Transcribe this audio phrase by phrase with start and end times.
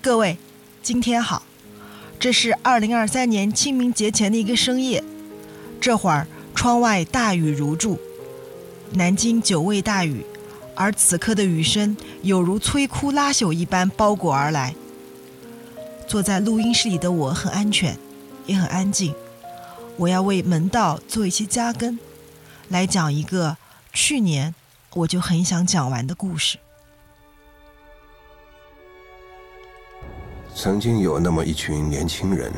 [0.00, 0.36] 各位，
[0.82, 1.42] 今天好，
[2.20, 5.02] 这是二零二三年清明节前的一个深夜，
[5.80, 7.98] 这会儿窗外大雨如注，
[8.92, 10.24] 南京久未大雨，
[10.74, 14.74] 而此刻的雨声有如摧枯拉朽一般包裹而来。
[16.06, 17.96] 坐在录音室里的我很安全，
[18.44, 19.14] 也很安静。
[19.96, 21.98] 我要为门道做一些加更，
[22.68, 23.56] 来讲一个
[23.92, 24.54] 去年
[24.92, 26.58] 我就很想讲完的故事。
[30.64, 32.50] 曾经有那么一群年轻人，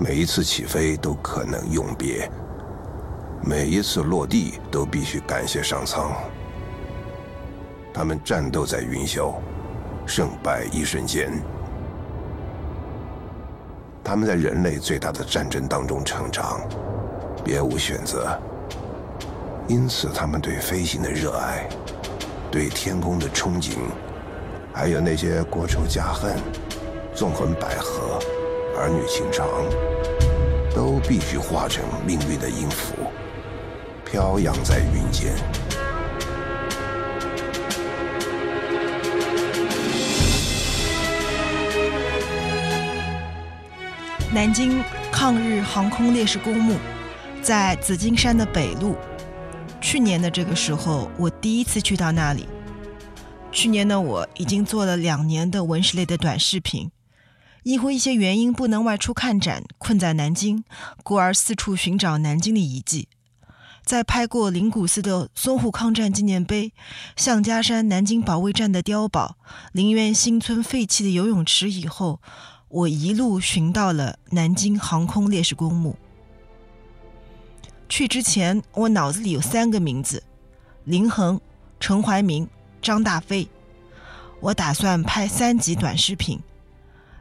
[0.00, 2.28] 每一次起飞都可能永别，
[3.40, 6.10] 每一次落地都必须感谢上苍。
[7.94, 9.32] 他们战斗在云霄，
[10.08, 11.40] 胜败一瞬间。
[14.02, 16.60] 他们在人类最大的战争当中成长，
[17.44, 18.36] 别无选择。
[19.68, 21.68] 因此，他们对飞行的热爱，
[22.50, 23.76] 对天空的憧憬。
[24.78, 26.36] 还有那些国仇家恨、
[27.14, 28.22] 纵横捭阖、
[28.76, 29.48] 儿女情长，
[30.74, 32.94] 都必须化成命运的音符，
[34.04, 35.32] 飘扬在云间。
[44.30, 46.76] 南京抗日航空烈士公墓
[47.40, 48.94] 在紫金山的北路。
[49.80, 52.46] 去年的这个时候，我第一次去到那里。
[53.56, 56.90] 去年的我已经做了两年的文史类的短视频，
[57.62, 60.62] 因为一些原因不能外出看展，困在南京，
[61.02, 63.08] 故而四处寻找南京的遗迹。
[63.82, 66.74] 在拍过灵谷寺的淞沪抗战纪念碑、
[67.16, 69.38] 向家山南京保卫战的碉堡、
[69.72, 72.20] 林园新村废弃的游泳池以后，
[72.68, 75.96] 我一路寻到了南京航空烈士公墓。
[77.88, 80.22] 去之前，我脑子里有三个名字：
[80.84, 81.40] 林恒、
[81.80, 82.46] 陈怀民。
[82.86, 83.48] 张大飞，
[84.38, 86.38] 我打算拍三集短视频，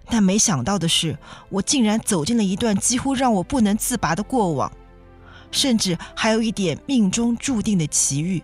[0.05, 1.17] 但没想到的是，
[1.49, 4.71] 我竟然走进了一段几乎让我不能自拔的过往，
[5.49, 8.43] 甚至还有一点命中注定的奇遇。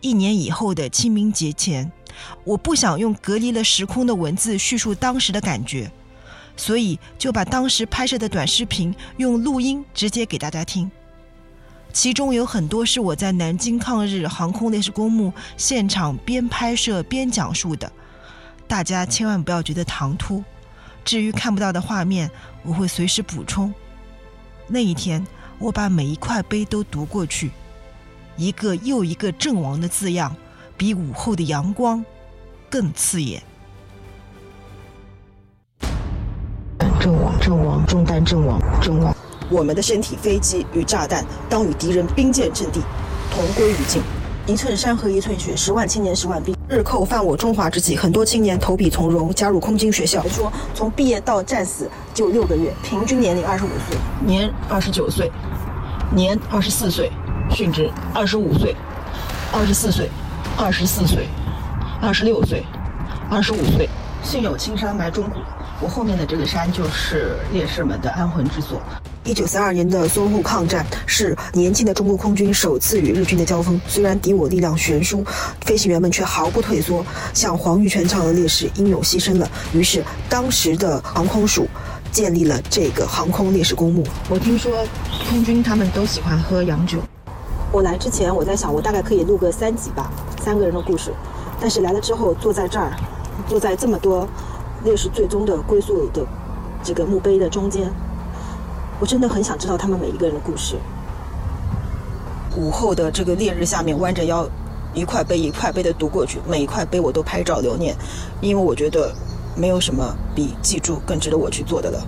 [0.00, 1.92] 一年以后的清明节前，
[2.44, 5.92] 我不想用隔离了时空的文字叙述当时的感觉，
[6.56, 10.90] 所以就把当时拍摄的短视频用录音直接给大家听。
[11.94, 17.90] 其中有很多是我在南京抗日航空烈士公墓现场边拍摄边讲述的，
[18.66, 20.42] 大家千万不要觉得唐突。
[21.04, 22.28] 至于看不到的画面，
[22.64, 23.72] 我会随时补充。
[24.66, 25.24] 那一天，
[25.60, 27.52] 我把每一块碑都读过去，
[28.36, 30.34] 一个又一个“阵亡”的字样，
[30.76, 32.04] 比午后的阳光
[32.68, 33.40] 更刺眼。
[36.98, 39.14] 阵亡，阵亡，中弹阵亡，阵亡。
[39.54, 42.80] 我们的身体、飞机与炸弹，当与敌人兵舰阵地
[43.30, 44.02] 同归于尽。
[44.46, 46.54] 一寸山河一寸血，十万青年十万兵。
[46.68, 50.20] 日寇犯我中华之际，很多青年投笔从戎，加入空军学校。
[50.28, 55.30] 说从毕业到战死就六个月，平均年龄二十五岁，年二十九岁，
[56.12, 57.12] 年二十四岁，
[57.50, 58.74] 殉职二十五岁，
[59.52, 60.10] 二十四岁，
[60.58, 61.28] 二十四岁，
[62.02, 62.64] 二十六岁，
[63.30, 63.88] 二十五岁。
[64.22, 65.36] 幸有青山埋忠骨，
[65.84, 68.80] 我后面的这个山就是烈士们的安魂之所。
[69.22, 73.78] 一九三二年的淞沪抗战是年轻的中国空军首次与日军的交锋。
[73.86, 75.22] 虽然敌我力量悬殊，
[75.66, 79.46] 飞行员们却毫不退缩，像黄玉泉这样的烈士英勇牺牲了。
[79.74, 81.68] 于是，当时的航空署
[82.10, 84.02] 建立了这个航空烈士公墓。
[84.30, 84.72] 我听说
[85.28, 86.96] 空军他们都喜欢喝洋酒。
[87.70, 90.10] 我来之前，我在想，我大概可以录个三集吧，
[90.42, 91.12] 三个人的故事。
[91.60, 92.90] 但是来了之后，坐在这儿，
[93.46, 94.26] 坐在这么多
[94.84, 96.24] 烈士最终的归宿的
[96.82, 97.90] 这个墓碑的中间。
[99.00, 100.76] 我真的很想知道他们每一个人的故事。
[102.56, 104.46] 午后的这个烈日下面，弯着腰，
[104.94, 107.96] 一块碑一块碑的读过去，每一块碑我都拍照留念，
[108.40, 109.12] 因为我觉得
[109.56, 112.00] 没有什么比记住更值得我去做的了。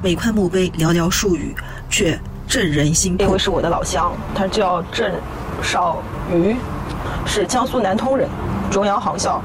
[0.00, 1.54] 每块墓碑寥寥数语，
[1.90, 3.26] 却震人心魄。
[3.26, 5.12] 这位是我的老乡，他叫郑
[5.60, 6.00] 少
[6.32, 6.54] 瑜，
[7.26, 8.28] 是江苏南通人，
[8.70, 9.42] 中央航校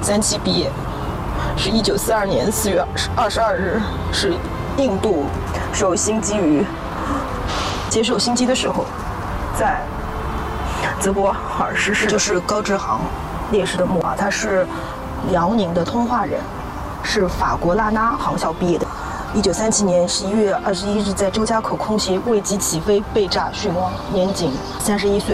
[0.00, 0.70] 三期毕业，
[1.56, 2.84] 是一九四二年四月
[3.16, 3.80] 二十二日，
[4.12, 4.34] 是
[4.76, 5.24] 印度。
[5.72, 6.64] 受新机于
[7.90, 8.84] 接受新机的时候，
[9.58, 9.82] 在
[11.00, 13.00] 泽博尔逝世，就是高志航
[13.50, 14.14] 烈士的墓啊。
[14.16, 14.64] 他是
[15.32, 16.40] 辽宁的通化人，
[17.02, 18.86] 是法国拉纳航校毕业的。
[19.34, 25.33] 一九三七年十一月二十一日，在周家口空袭未及起飞被炸殉亡，年仅三十一岁。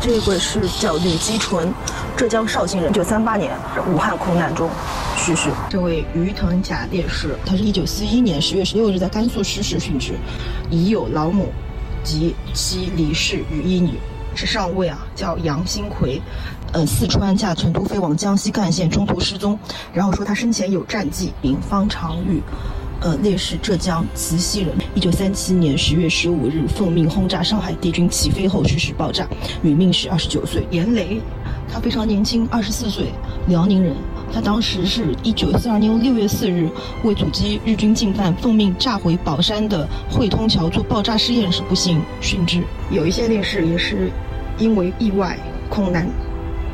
[0.00, 1.72] 这个是叫吕基纯，
[2.16, 3.52] 浙江绍兴人，一九三八年
[3.92, 4.70] 武汉空难中。
[5.16, 5.50] 去世。
[5.68, 10.14] 这位于腾甲烈士，他是一九四一年十月十六日在甘肃失事殉职，
[10.70, 11.48] 已有老母
[12.04, 13.98] 及妻离世与一女，
[14.34, 16.22] 是上尉啊，叫杨新奎，
[16.72, 19.58] 呃，四川驾成都飞往江西赣县，中途失踪。
[19.92, 22.40] 然后说他生前有战绩，名方长玉，
[23.00, 24.74] 呃，烈士，浙江慈溪人。
[24.94, 29.26] 一九三七年十月十五日，奉命轰炸上海敌军起飞后实施爆炸，
[29.62, 30.66] 殒命时二十九岁。
[30.70, 31.20] 严雷，
[31.72, 33.06] 他非常年轻，二十四岁，
[33.46, 33.94] 辽宁人。
[34.32, 36.68] 他当时是一九四二年六月四日，
[37.04, 42.62] 为阻击日军进犯，奉命炸毁宝山的汇通桥做爆炸试验时不幸殉职。
[42.90, 44.10] 有一些烈士也是
[44.58, 45.38] 因为意外
[45.70, 46.06] 空难，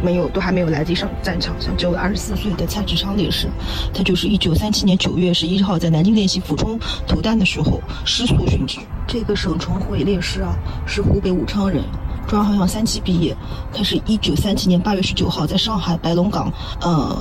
[0.04, 1.54] 没有都还没有来得及上战场。
[1.58, 3.48] 像只有二十四岁的蔡志昌烈士，
[3.94, 8.78] 他就是一九三七年九月十一号在南京练习俯冲投弹的时候失速殉职。
[9.08, 10.54] 这个沈崇慧烈士啊，
[10.86, 11.82] 是湖北武昌人。
[12.28, 13.36] 中央航校三期毕业，
[13.72, 16.52] 他是一九三七年八月十九号在上海白龙港，
[16.82, 17.16] 呃。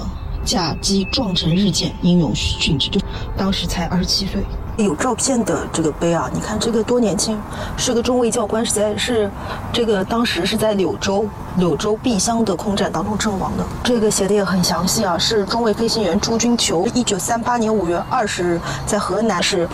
[0.45, 2.99] 驾机撞沉日舰，英勇殉职，就
[3.37, 4.43] 当时才二十七岁。
[4.77, 7.39] 有照片的这个碑啊，你看这个多年轻，
[7.77, 9.29] 是个中尉教官，实在是
[9.71, 11.25] 这个当时是在柳州
[11.57, 13.63] 柳州碧乡的空战当中阵亡的。
[13.83, 19.67] 这个写的也很详细啊，是中尉飞行员朱军求，一九三八年五月二十日在河南是。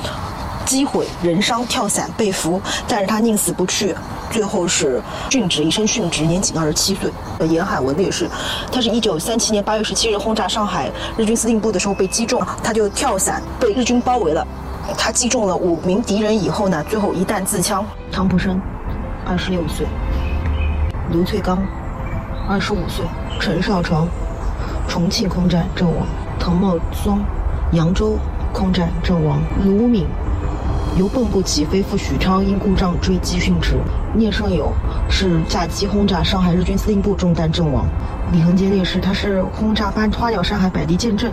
[0.65, 3.95] 击毁人伤跳伞被俘，但是他宁死不屈，
[4.29, 7.11] 最后是殉职，一生殉职，年仅二十七岁。
[7.47, 8.29] 严海文烈士，
[8.71, 14.45] 他是一九三七年八月十七日轰炸上海日军司令部的时候被击中，他就跳伞被日军包围了，
[14.97, 17.85] 他击中了五名敌人以后呢，最后一弹自枪。
[18.11, 18.59] 汤普生，
[19.25, 19.85] 二十六岁。
[21.11, 21.57] 卢翠刚，
[22.47, 23.05] 二十五岁。
[23.39, 24.07] 陈少床，
[24.87, 26.05] 重庆空战阵亡。
[26.39, 27.19] 滕茂松，
[27.71, 28.17] 扬州
[28.53, 29.39] 空战阵亡。
[29.63, 30.05] 卢敏。
[30.97, 33.77] 由蚌埠起飞赴许昌，因故障坠机殉职。
[34.13, 34.73] 聂胜友
[35.09, 37.85] 是驾机轰炸上海日军司令部中弹阵亡。
[38.31, 41.31] 李恒杰烈士，他是轰炸班花鸟山海百地舰阵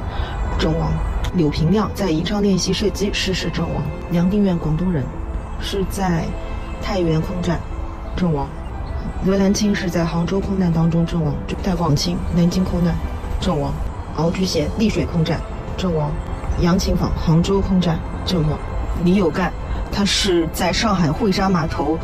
[0.59, 0.93] 阵亡。
[1.37, 3.83] 柳平亮在宜昌练习射击失事阵亡。
[4.11, 5.05] 梁定远，广东人，
[5.61, 6.25] 是在
[6.83, 7.61] 太原空战
[8.17, 8.49] 阵亡。
[9.25, 11.35] 刘兰清是在杭州空难当中阵亡。
[11.63, 12.95] 戴广清，南京空难
[13.39, 13.71] 阵亡。
[14.17, 15.39] 敖菊贤，丽水空战
[15.77, 16.11] 阵亡。
[16.63, 18.59] 杨琴坊，杭州空战阵亡。
[19.05, 19.53] 李有干，
[19.93, 21.99] 他是在上海惠山码头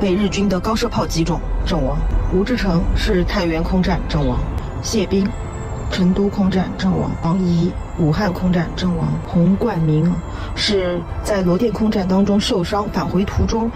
[0.00, 1.98] 被日军的高射炮击中阵亡。
[2.32, 4.38] 吴志成是太原空战阵亡。
[4.82, 5.28] 谢斌，
[5.90, 7.10] 成都空战阵亡。
[7.22, 9.08] 王仪，武汉空战阵亡。
[9.26, 10.12] 洪冠明
[10.54, 13.70] 是在罗店空战当中受伤，返回途中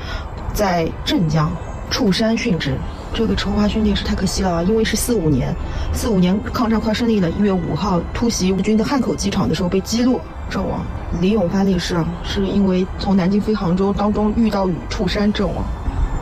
[0.53, 1.50] 在镇江
[1.91, 2.76] 触山殉职。
[3.14, 5.55] 这个陈华勋烈士太可惜了啊，因为是四五年，
[5.93, 10.20] 四五年抗战快胜利了，一月五号突袭日军的汉口机场的时候被击落。
[10.49, 10.81] 阵亡，
[11.20, 15.64] 李永发烈士啊，是因为从南京飞杭州当中遇到雨触山阵亡。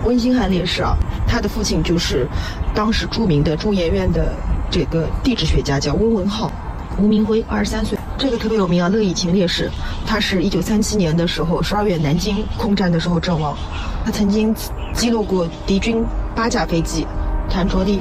[0.05, 0.97] 温馨汉烈士啊，
[1.27, 2.27] 他的父亲就是
[2.75, 4.33] 当时著名的中研院的
[4.71, 6.51] 这个地质学家，叫温文浩。
[6.99, 8.89] 吴明辉，二十三岁，这个特别有名啊。
[8.89, 9.71] 乐以琴烈士，
[10.07, 13.57] 他是一九三七年的时候十二月南京空战的时候阵亡，
[14.05, 14.55] 他曾经
[14.93, 17.07] 击落过敌军八架飞机。
[17.49, 18.01] 谭卓立，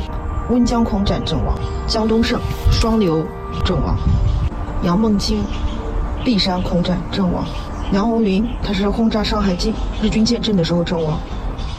[0.50, 1.58] 温江空战阵亡。
[1.88, 2.40] 江东胜，
[2.72, 3.26] 双流
[3.66, 3.98] 阵亡。
[4.84, 5.44] 杨梦清。
[6.22, 7.46] 璧山空战阵亡，
[7.94, 11.18] 梁红林他是轰炸上海军日军舰阵的时候阵亡，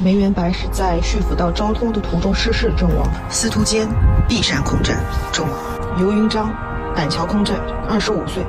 [0.02, 3.86] 梅元白是在叙府到昭通的途中失事阵亡，司徒坚
[4.26, 4.98] 璧山空战
[5.30, 5.52] 阵亡，
[5.98, 6.50] 刘云章
[6.96, 8.42] 板桥空战二十五岁，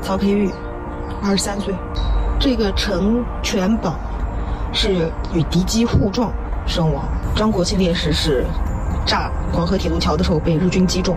[0.00, 0.50] 曹培玉
[1.22, 1.74] 二十三岁，
[2.40, 3.96] 这个陈全宝
[4.72, 6.32] 是与敌机互撞
[6.66, 7.04] 身亡，
[7.36, 8.46] 张国庆烈士是
[9.04, 11.14] 炸黄河铁路桥的时候被日军击中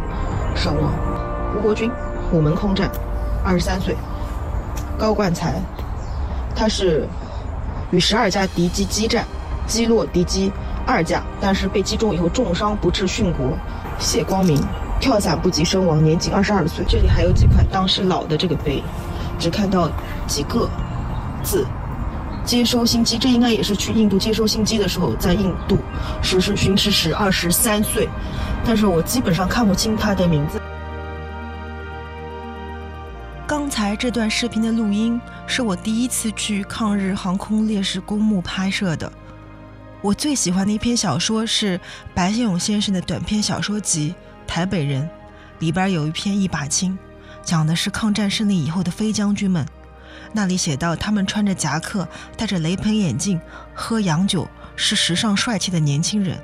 [0.53, 0.91] 身亡，
[1.57, 1.89] 吴国军
[2.29, 2.91] 虎门空战
[3.41, 3.95] 二十三岁。
[4.97, 5.53] 高冠才，
[6.53, 7.07] 他是
[7.91, 9.23] 与十二架敌机激战，
[9.67, 10.51] 击落敌机
[10.85, 13.57] 二架，但是被击中以后重伤不治殉国。
[13.99, 14.57] 谢光明
[14.99, 16.85] 跳伞不及身亡，年仅二十二岁。
[16.87, 18.81] 这里还有几块当时老的这个碑，
[19.37, 19.89] 只看到
[20.25, 20.69] 几个
[21.43, 21.65] 字：
[22.45, 23.17] 接收新机。
[23.17, 25.77] 这应该也是去印度接收新机的时候，在印度
[26.21, 28.07] 实施巡视时二十三岁，
[28.65, 30.61] 但是我基本上看不清他的名字。
[33.45, 39.11] 刚才这段视频的录音是我第一次去抗日航空烈士公墓拍摄的。
[40.07, 41.77] 我最喜欢的一篇小说是
[42.13, 44.15] 白先勇先生的短篇小说集
[44.49, 45.03] 《台北人》，
[45.59, 46.93] 里边有一篇《一把青》，
[47.43, 49.67] 讲的是抗战胜利以后的飞将军们。
[50.31, 53.37] 那里写到，他们穿着夹克，戴着雷朋眼镜，
[53.73, 54.47] 喝洋酒，
[54.77, 56.41] 是时尚帅气的年轻人。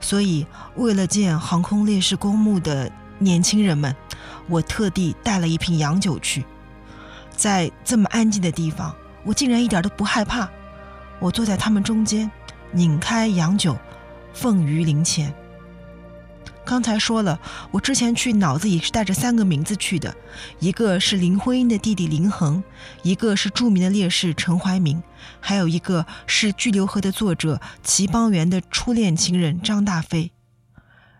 [0.00, 2.88] 所以，为了见航空烈士公墓的
[3.18, 3.92] 年轻人们。
[4.48, 6.44] 我特地带了一瓶洋酒去，
[7.36, 10.48] 在这么安静的地方，我竟然一点都不害怕。
[11.18, 12.28] 我坐在他们中间，
[12.74, 13.76] 拧开洋酒，
[14.32, 15.32] 奉于灵前。
[16.64, 17.38] 刚才说了，
[17.70, 20.14] 我之前去脑子里是带着三个名字去的，
[20.58, 22.62] 一个是林徽因的弟弟林恒，
[23.02, 25.02] 一个是著名的烈士陈怀民，
[25.40, 30.30] 还有一个是《巨流河》的作者齐邦媛的初恋情人张大飞。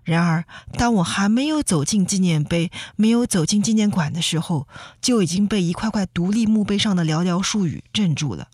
[0.04, 0.44] 然而，
[0.78, 4.66] 当我还没有走进纪念碑、没有走进纪念馆的时候，
[5.00, 8.48] 就已经被一块块独立墓碑上的寥寥数语镇住了。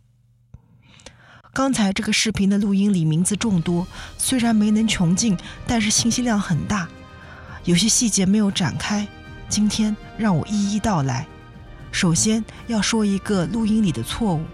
[1.59, 3.85] 刚才这个视频的录音里名字众多，
[4.17, 5.37] 虽然没能穷尽，
[5.67, 6.89] 但是信息量很大，
[7.65, 9.05] 有些细节没有展开。
[9.49, 11.27] 今天让我一一道来。
[11.91, 14.45] 首先要说一个录音里的错误，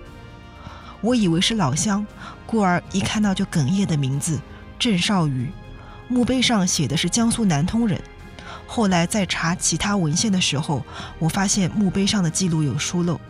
[1.02, 2.06] 我以为是老乡，
[2.46, 4.40] 故而一看到就哽咽的名字
[4.78, 5.50] 郑少瑜，
[6.08, 8.00] 墓碑上写的是江苏南通人。
[8.66, 10.82] 后来在查其他文献的时候，
[11.18, 13.20] 我发现墓碑上的记录有疏漏。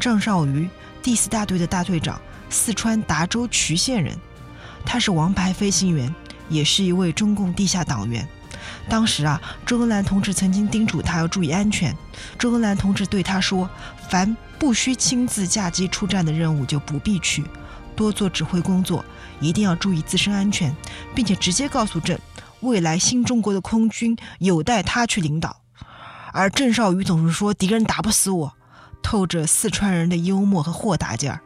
[0.00, 0.70] 郑少瑜，
[1.02, 2.18] 第四大队的大队长。
[2.48, 4.16] 四川达州渠县人，
[4.84, 6.14] 他是王牌飞行员，
[6.48, 8.26] 也是一位中共地下党员。
[8.88, 11.94] 当时啊，周恩来同志曾经叮嘱他要注意安全。
[12.38, 13.68] 周恩来同志对他说
[14.08, 17.44] ：“凡不需亲自驾机出战的任务就不必去，
[17.94, 19.04] 多做指挥工作，
[19.40, 20.74] 一定要注意自身安全，
[21.14, 22.18] 并且直接告诉郑，
[22.60, 25.60] 未来新中国的空军有待他去领导。”
[26.32, 28.54] 而郑少宇总是说：“敌人打不死我”，
[29.02, 31.40] 透着四川人的幽默和豁达劲儿。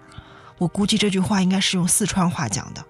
[0.58, 2.84] 我估计这句话应该是用四川话讲的。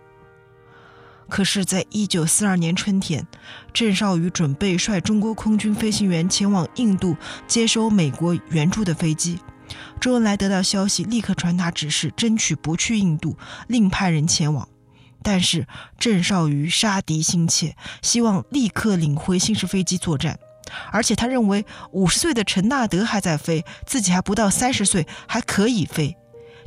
[1.28, 3.26] 可是，在一九四二年春天，
[3.75, 9.38] 郑少宇准备率中国空军飞行员前往印度接收美国援助的飞机。
[10.00, 14.66] 周恩来得到消息，立刻传达指示，争取不去印度，另派人前往。
[15.22, 15.66] 但是
[15.98, 20.38] 郑少宇杀敌心切，希望立刻领回新式飞机作战，
[20.90, 26.16] 而且他认为五十岁的陈纳德还在飞，自己还不到三十岁，还可以飞。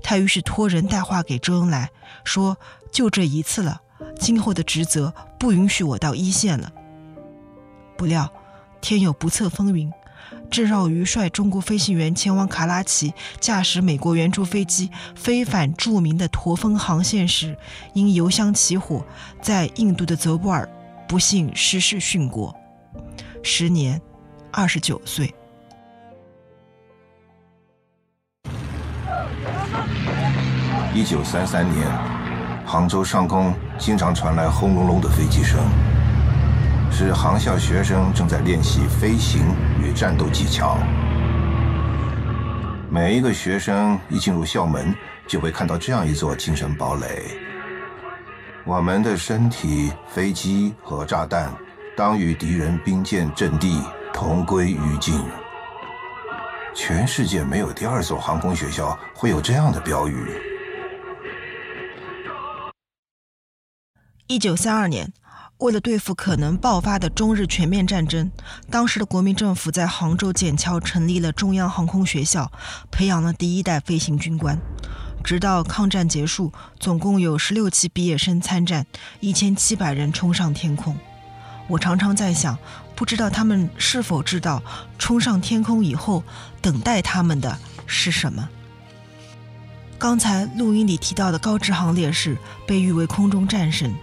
[0.04, 1.90] 他于是托人带话给周恩来，
[2.24, 2.58] 说
[2.92, 3.82] ：“就这一次了，
[4.20, 6.72] 今后的职责不允许我到一线了。”
[7.98, 8.32] 不料
[8.82, 9.92] 天有不测风云，
[10.50, 17.56] 郑少瑜率中国飞行员前往卡拉奇，驾驶美国援助飞机飞返著名的驼峰航线时，
[17.94, 19.06] 因油箱起火，
[19.42, 20.68] 在印度的泽布尔
[21.08, 22.56] 不幸失事殉国，
[23.44, 24.02] 时年
[24.52, 25.34] 二十九岁。
[30.94, 31.88] 一九三三年，
[32.66, 35.58] 杭州上空经常传来轰隆隆的飞机声，
[36.92, 39.42] 是航校学生正在练习飞行
[39.82, 40.78] 与战斗技巧。
[42.90, 44.94] 每一个学生一进入校门，
[45.26, 47.38] 就会看到这样一座精神堡垒：
[48.66, 51.54] 我们的身体、飞机和炸弹，
[51.96, 53.82] 当与敌人兵舰阵地
[54.12, 55.24] 同归于尽。
[56.76, 60.51] 全世界没有第二所航空学校会有这样的标语。
[64.32, 65.12] 一九三二年，
[65.58, 68.32] 为了对付可能爆发的中日全面战争，
[68.70, 72.50] 当时的国民政府在杭州笕桥成立了中央航空学校，
[72.90, 74.58] 培养了第一代飞行军官。
[75.22, 78.88] 直到抗战结束，总共有十六期毕业生参战，
[79.20, 80.96] 一千七百人冲上天空。
[81.68, 82.58] 我常常在想，
[82.96, 84.64] 不知道他们是否知道，
[84.98, 86.24] 冲上天空以后，
[86.62, 88.48] 等待他们的是什么？
[90.00, 93.94] 刚才录音里提到的高志航烈士，被誉为空中战神。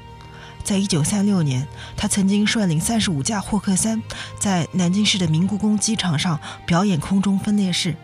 [0.68, 4.02] 在一九三六年，他曾经率领三十五架霍克三，
[4.38, 7.96] 在南京市的明故宫机场上表演空中分列式，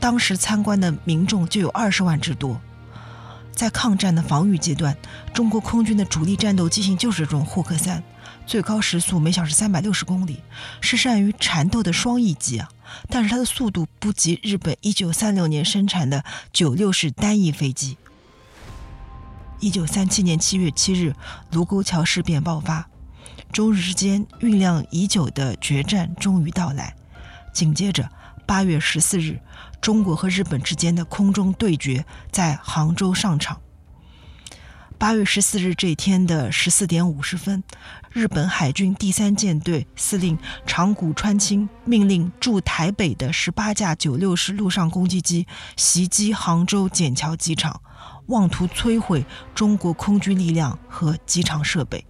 [0.00, 2.58] 当时参观的民众就有二十万之多。
[3.52, 4.96] 在抗战的防御阶段，
[5.34, 8.02] 中国空军的主力战斗机型就是这种霍克三，
[8.46, 10.40] 最高时速每小时三百六十公里，
[10.80, 12.70] 是善于缠斗的双翼机啊。
[13.10, 17.98] 但是它的速度不及日本一九三六年生产的九六式单翼飞机。
[19.66, 21.12] 一九三七年七月七日，
[21.50, 22.88] 卢沟桥事变爆发，
[23.52, 26.94] 中日之间酝酿已久的决战终于到来。
[27.52, 28.08] 紧接着，
[28.46, 29.40] 八月十四日，
[29.80, 33.60] 中国和日本之间的空中对决在杭州上场。
[34.98, 37.64] 八月十四日这天的十四点五十分，
[38.12, 45.44] 日本海军第三舰队司令长谷川清命令驻台北的十八架九六式陆上攻击机
[45.76, 47.82] 袭击杭州笕桥机场。
[48.26, 52.04] 妄图摧毁中国空军力量和机场设备。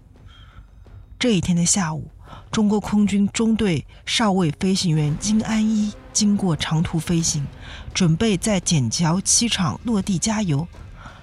[1.18, 2.10] 这一天的下午，
[2.50, 7.46] 中国空军中队少尉飞行员金安一经过长途飞行，
[7.94, 10.66] 准备在笕桥机场落地加油。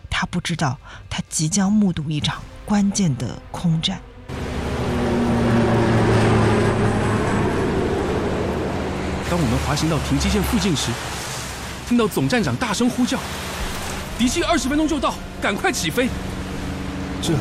[0.09, 0.77] 他不知道，
[1.09, 3.99] 他即将目睹一场关键的空战。
[9.29, 10.91] 当我们滑行到停机线附近时，
[11.87, 13.19] 听到总站长大声呼叫。
[14.17, 16.07] 敌机二十分钟就到，赶快起飞！
[17.21, 17.33] 这，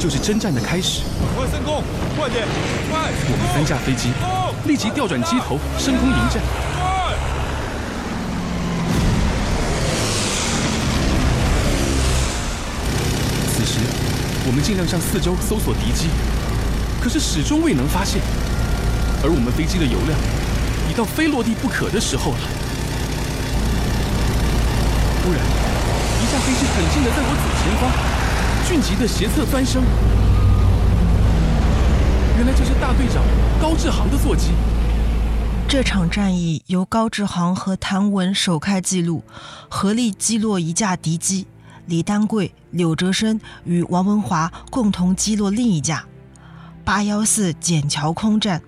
[0.00, 1.02] 就是征战的开始。
[1.36, 1.84] 快升空，
[2.16, 2.46] 快点，
[2.90, 3.10] 快！
[3.28, 4.10] 我们三架飞机
[4.66, 6.42] 立即调转机头升空迎战。
[13.54, 13.78] 此时，
[14.46, 16.08] 我们尽量向四周搜索敌机，
[17.00, 18.20] 可是始终未能发现。
[19.22, 20.18] 而我们飞机的油量
[20.90, 22.38] 已到非落地不可的时候了。
[25.22, 25.40] 突然，
[26.44, 27.90] 飞机很近的在我左前方，
[28.68, 29.82] 迅疾的斜侧翻升。
[32.36, 33.24] 原来这是大队长
[33.58, 34.50] 高志航的座机。
[35.66, 39.24] 这场战役由高志航和谭文首开纪录，
[39.70, 41.46] 合力击落一架敌机；
[41.86, 46.04] 李丹桂、柳哲生与王文华共同击落另一架。
[46.84, 48.60] 八幺四笕桥空战，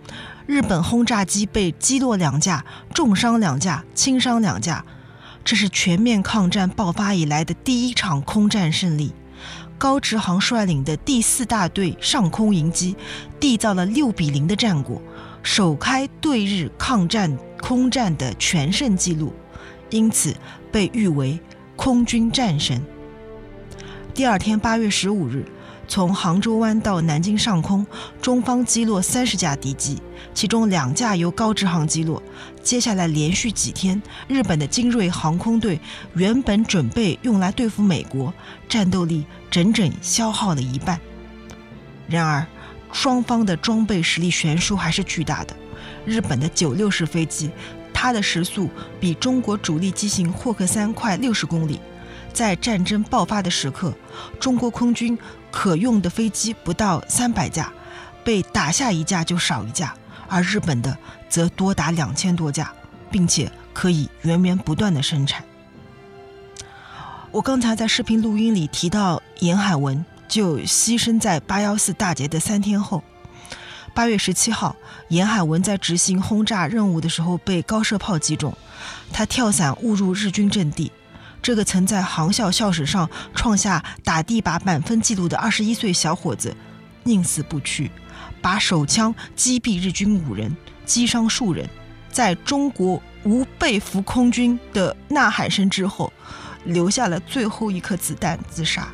[0.46, 2.64] 日本轰炸机被击落两架，
[2.94, 4.82] 重伤两架，轻伤两架。
[5.46, 9.12] 这是全面抗战爆发以来的第一场空战胜利。
[9.78, 12.96] 高志航率领的第四大队上空迎击，
[13.38, 15.00] 缔造了六比零的战果，
[15.44, 19.32] 首开对日抗战空战的全胜纪录，
[19.88, 20.34] 因此
[20.72, 21.38] 被誉为
[21.76, 22.82] “空军战神”。
[24.12, 25.44] 第二天，八月十五日。
[25.88, 27.86] 从杭州湾到南京上空，
[28.20, 30.02] 中方击落三十架敌机，
[30.34, 32.22] 其中两架由高志航击落。
[32.62, 35.80] 接下来连续几天，日本的精锐航空队
[36.14, 38.34] 原本准备用来对付美国，
[38.68, 41.00] 战斗力整整消耗了一半。
[42.08, 42.46] 然而，
[42.92, 45.54] 双方的装备实力悬殊还是巨大的。
[46.04, 47.50] 日本的九六式飞机，
[47.92, 48.68] 它的时速
[49.00, 51.80] 比中国主力机型霍克三快六十公里。
[52.32, 53.94] 在战争爆发的时刻，
[54.38, 55.18] 中国空军
[55.56, 57.72] 可用的飞机不到三百架，
[58.22, 59.94] 被打下一架就少一架，
[60.28, 60.94] 而日本的
[61.30, 62.70] 则多达两千多架，
[63.10, 65.42] 并且可以源源不断的生产。
[67.30, 73.02] 我刚才在视频录音里提到，严海文就牺牲在八幺四大捷的三天后，
[73.94, 74.76] 八月十七号，
[75.08, 78.54] 严海文在执行轰炸任务的时候被高射炮击中，
[79.10, 80.92] 他跳伞误入日军阵地。
[81.42, 86.54] 这个曾在航校校史上创下打地靶满分记录的二十一岁小伙子，
[87.04, 87.90] 宁死不屈，
[88.42, 91.68] 把手枪击毙日军五人，击伤数人，
[92.10, 96.12] 在中国无被俘空军的呐喊声之后，
[96.64, 98.88] 留下了最后一颗子弹自杀。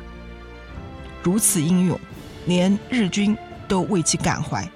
[1.23, 1.99] 如此英勇，
[2.45, 3.35] 连日军
[3.67, 4.69] 都为其感怀。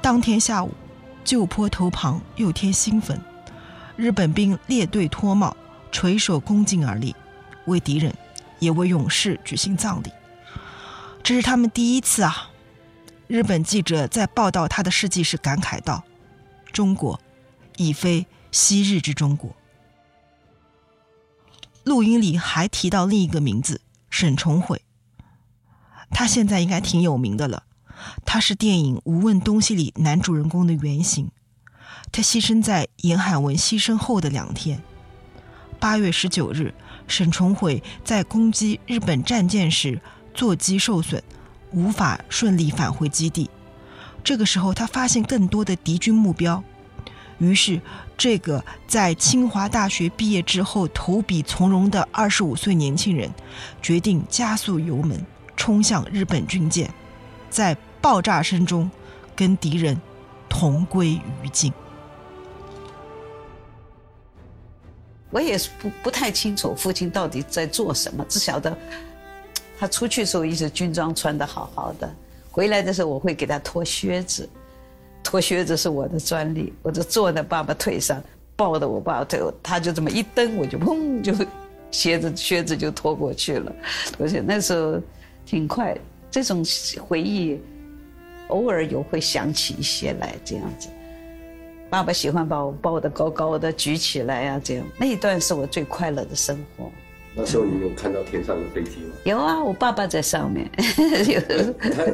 [0.00, 0.72] 当天下午，
[1.24, 3.20] 旧坡头旁又添新坟，
[3.96, 5.56] 日本兵列队脱帽。
[5.96, 7.16] 垂手恭敬而立，
[7.64, 8.14] 为敌人，
[8.58, 10.12] 也为勇士举行葬礼。
[11.22, 12.50] 这是他们第一次啊！
[13.26, 16.04] 日本记者在报道他的事迹时感慨道
[16.70, 17.18] ：“中国
[17.78, 19.56] 已非昔日之中国。”
[21.82, 23.80] 录音里还提到另一个名字
[24.10, 24.82] 沈重悔，
[26.10, 27.62] 他现在应该挺有名的了。
[28.26, 31.30] 他是电影《无问东西》里男主人公的原型。
[32.12, 34.82] 他牺牲在严海文牺牲后的两天。
[35.86, 36.74] 八月十九日，
[37.06, 40.00] 沈重毁在攻击日本战舰时
[40.34, 41.22] 座机受损，
[41.70, 43.48] 无法顺利返回基地。
[44.24, 46.60] 这个时候，他发现更多的敌军目标，
[47.38, 47.80] 于是
[48.18, 53.32] 这个在清华大学毕业之后投笔从戎的二十五岁年轻人，
[53.80, 55.24] 决定加速油门
[55.56, 56.92] 冲向日本军舰，
[57.48, 58.90] 在爆炸声中
[59.36, 59.96] 跟敌人
[60.48, 61.10] 同归
[61.44, 61.72] 于尽。
[65.36, 68.74] 我也不不太清楚父亲到底在做什么，只晓得
[69.78, 72.10] 他出去的时候一直军装穿得好好的，
[72.50, 74.48] 回来的时候我会给他脱靴子，
[75.22, 78.18] 脱靴子是我的专利，我就坐在爸爸腿上，
[78.56, 81.34] 抱着我爸爸腿，他就这么一蹬，我就砰就
[81.90, 83.70] 鞋子靴子就脱过去了，
[84.18, 84.98] 而且那时候
[85.44, 85.94] 挺快，
[86.30, 86.64] 这种
[87.06, 87.60] 回忆
[88.48, 90.88] 偶尔有会想起一些来这样子。
[91.96, 96.92] 爸爸喜欢把我抱得高高的，举起来呀，这样那一段是我最快乐的生活。
[97.34, 99.14] 那时候你有看到天上的飞机吗？
[99.24, 100.70] 有啊，我爸爸在上面。
[100.76, 100.84] 他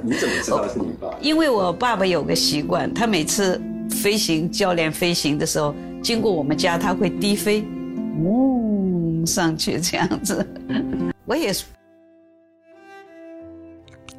[0.04, 1.12] 你怎么知道是你爸？
[1.20, 7.64] 因为我爸爸有个习惯，他每次飞行教练飞行的时候，经过我们家，他会低飞，
[8.22, 10.46] 嗡上去这样子。
[11.26, 11.64] 我也是。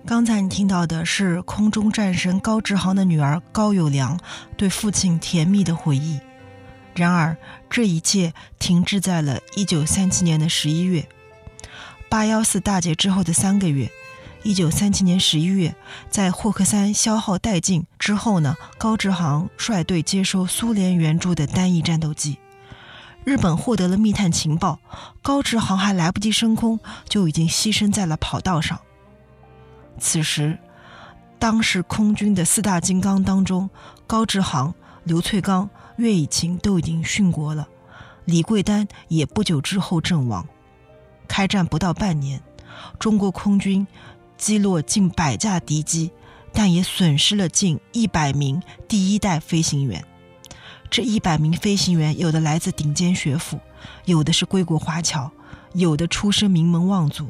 [0.06, 4.20] 刚才你听到的是空中战神高志航的女儿高友良
[4.58, 6.20] 对父亲甜蜜的回忆。
[6.94, 7.38] 然而，
[7.70, 11.08] 这一切停滞在了1937年的十一月。
[12.10, 13.90] 八幺四大捷之后的三个月
[14.44, 15.74] ，1937年十一月，
[16.10, 22.38] 在霍克三消耗殆尽之后呢，高志航率队接收苏联援助的单翼战斗机。
[23.24, 24.80] 日本获得了密探情报，
[25.22, 28.78] 高志航还来不及升空，就已经牺牲在了跑道上。
[30.00, 30.58] 此时，
[31.40, 33.70] 当时空军的四大金刚当中，
[34.08, 37.68] 高志航、刘翠刚、岳以晴都已经殉国了，
[38.26, 40.48] 李桂丹也不久之后阵亡。
[41.28, 42.42] 开战不到半年，
[43.00, 43.86] 中国空军
[44.38, 46.12] 击落近百架敌机，
[46.52, 50.04] 但也损失了近一百名第一代飞行员。
[50.90, 53.60] 这一百名飞行员，有的来自顶尖学府，
[54.06, 55.32] 有的是归国华侨，
[55.74, 57.28] 有的出身名门望族。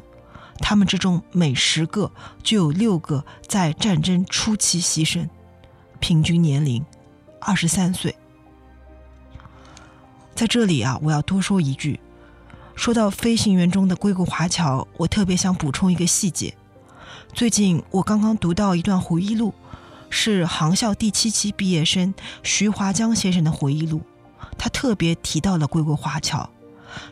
[0.58, 2.10] 他们之中每十个
[2.42, 5.28] 就有六个在战争初期牺牲，
[6.00, 6.84] 平均年龄
[7.40, 8.14] 二十三岁。
[10.34, 12.00] 在这里啊，我要多说一句，
[12.74, 16.54] 说到飞行员中的归国华侨，我特别想补充一个细节。
[17.32, 19.52] 最近我刚刚读到一段回忆录。
[20.16, 22.14] 是航校第七期毕业生
[22.44, 24.00] 徐华江先生的回忆录，
[24.56, 26.48] 他特别提到了归国华侨。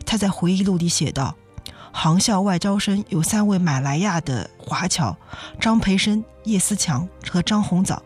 [0.05, 1.35] 他在回忆录里写道：
[1.93, 5.15] 航校外招生有三位马来亚的华侨，
[5.61, 8.03] 张培生、叶思强和张洪藻。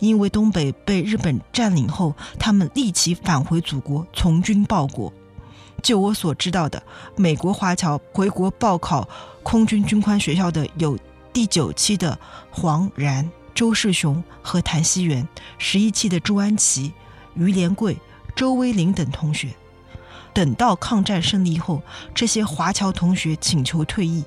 [0.00, 5.12] 因为东北被日本占领后，他们立即返回祖国，从军报国。
[5.82, 6.82] 就我所知道的，
[7.16, 9.08] 美国华侨回国报考
[9.42, 10.98] 空军军官学校的有
[11.32, 12.18] 第九期的
[12.50, 13.30] 黄然。
[13.52, 15.26] 周世雄和谭希元，
[15.58, 16.92] 十一期的朱安琪、
[17.34, 17.94] 于连贵、
[18.34, 19.48] 周威林等同学，
[20.32, 21.82] 等到抗战胜利后，
[22.14, 24.24] 这些华侨同学请求退役。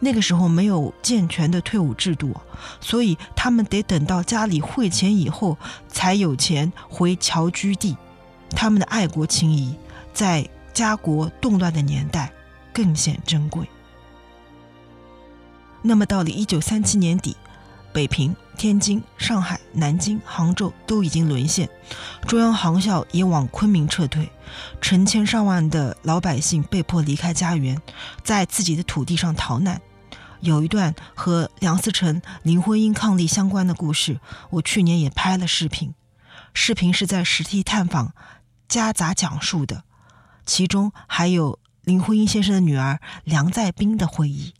[0.00, 2.34] 那个时候没有健全的退伍制度，
[2.80, 5.56] 所以他们得等到家里汇钱以后，
[5.88, 7.96] 才有钱回侨居地。
[8.50, 9.74] 他们的爱国情谊，
[10.12, 12.32] 在家国动乱的年代
[12.72, 13.66] 更显珍贵。
[15.82, 17.36] 那么到了一九三七年底。
[17.92, 21.68] 北平、天津、上海、南京、杭州都已经沦陷，
[22.26, 24.30] 中央航校也往昆明撤退，
[24.80, 27.80] 成千上万的老百姓被迫离开家园，
[28.22, 29.80] 在自己的土地上逃难。
[30.40, 35.94] 有一段和梁思成、林徽因抗力相关的故事，我去年也拍了视频，
[36.52, 38.14] 视频是在实地探访
[38.68, 39.84] 夹杂讲述的，
[40.44, 44.54] 其中还有林徽因先生的女儿梁再冰的回忆。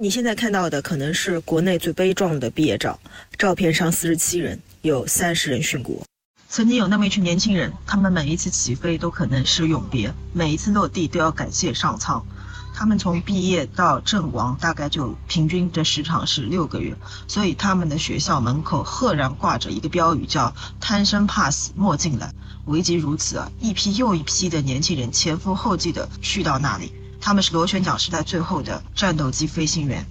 [0.00, 2.96] 你现在看到的可能是国内最悲壮的毕业照，
[3.36, 6.00] 照片上四十七人，有三十人殉国。
[6.48, 12.24] 曾经有那么一群年轻人，他们每一次起飞都可能是永别，每一次落地都要感谢上苍。
[12.72, 16.94] 他们从毕业到阵亡，大概就平均的时长是六个月，
[17.26, 22.32] 所以他们的学校门口赫然挂着一个标语，叫“贪生怕死莫进来”。
[22.66, 26.92] 唯即如此啊，一批又一批的年轻人前赴后继地去到那里。
[27.20, 30.06] 他们是螺旋桨时代最后的战斗机飞行员。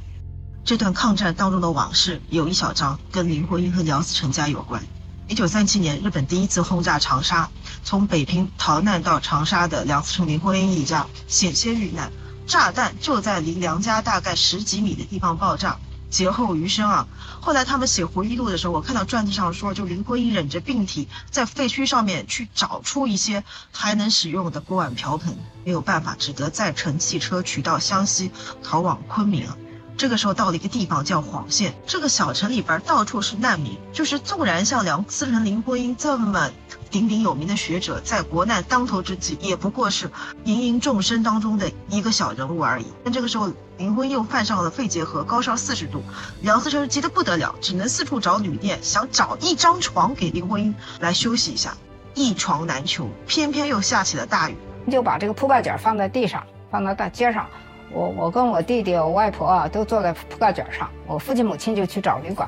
[0.64, 4.84] 这段抗战当中的往事有一小章跟林徽因和梁思成家有关。
[5.30, 7.50] 一九三七年，日本第一次轰炸长沙，
[7.84, 12.12] 从北平逃难到长沙的梁思成、林徽因一家险些遇难，
[12.46, 15.78] 炸弹就在离梁家大概十几米的地方爆炸。
[16.10, 17.08] 劫后余生啊！
[17.42, 28.32] 后来他们写回忆录的时候，我看到传记上说，就林徽因忍着病体，在废墟上面去找出一些还能使用的锅碗瓢盆，没有办法，只得再乘汽车取到湘西，
[28.64, 29.48] 逃往昆明。
[29.98, 36.50] 这个时候到了一个地方叫黄县，这个小城里边到处是难民，就是纵然像梁思成、林徽因这么。
[36.90, 40.10] 鼎鼎有名的学者，在国难当头之际，也不过是
[40.46, 42.86] 芸芸众生当中的一个小人物而已。
[43.04, 46.02] 但这个时候，林徽因又犯上了肺结核，高烧四十度，
[46.44, 51.76] 梁思成急得不得了，只能四处找旅店，想找一张床给林徽因来休息一下，
[52.14, 54.56] 一床难求，偏偏又下起了大雨，
[54.90, 57.46] 就把这个铺盖卷放在地上，放到大街上。
[57.92, 60.90] 我我跟我弟弟、我外婆啊，都坐在铺盖卷上。
[61.06, 62.48] 我父亲母亲就去找旅馆。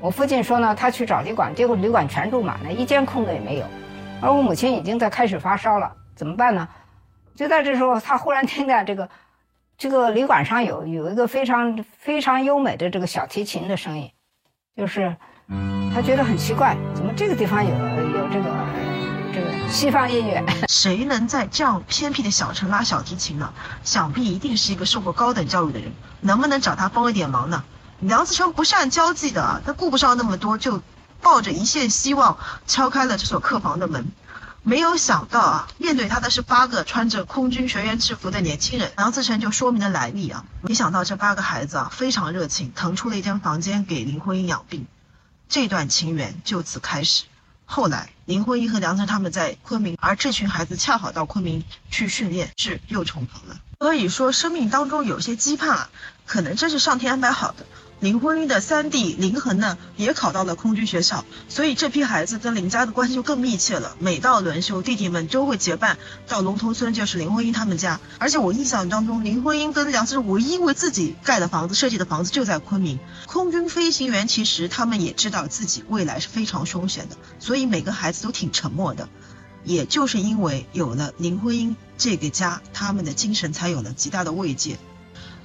[0.00, 3.64] 我父亲说呢，他去找旅馆，结果旅馆全住满了，一间空的也没有。
[4.20, 6.68] 而我母亲已经在开始发烧了，怎么办呢？
[7.34, 9.08] 就在这时候，他忽然听见这个，
[9.76, 14.10] 这个旅馆上有有一个非常非常优美的这个小提琴的声音，
[14.74, 15.14] 就是
[15.94, 18.50] 他觉得很奇怪，怎么这个地方有有这个这个
[19.70, 20.44] 西方音乐？
[20.68, 23.52] 谁能在这样偏僻的小城拉小提琴呢？
[23.84, 27.62] 想必一定是一个受过高等教育的人，能不能找他帮一点忙呢？
[28.00, 30.82] 梁思成不善交际的，他顾不上那么多，就
[31.20, 34.06] 抱着一线希望敲开了这所客房的门。
[34.62, 38.90] 没有想到啊，面对他的是八个穿着空军学员制服的年轻人。
[38.96, 44.86] 梁思成就说明了来历啊，没想到这八个孩子啊非常热情，腾出了一间房间给林徽因养病。
[45.48, 47.24] 这段情缘就此开始。
[47.64, 53.58] 后来林徽因和梁思他们在昆明，而这群孩子恰好到昆明去训练，是又重逢了。
[53.78, 55.90] 所以说，生命当中有些羁绊啊，
[56.26, 57.64] 可能真是上天安排好的。
[58.00, 63.96] 林徽因的三弟林恒呢，也考到了空军学校，所以这批孩子跟林家的关系就更密切了。
[63.98, 67.98] 每到轮休，弟弟们都会结伴到龙头村，就是林徽因他们家。
[68.18, 73.00] 而且我印象当中，林徽因跟梁思成唯一为自己盖的房子、设计的房子就在昆明。
[73.26, 79.08] 空军飞行员其实他们也知道自己未来是非常凶险的，所以每个孩子都挺沉默的。
[79.64, 84.78] 也就是因为有了林徽因这个家，他们的精神才有了极大的慰藉。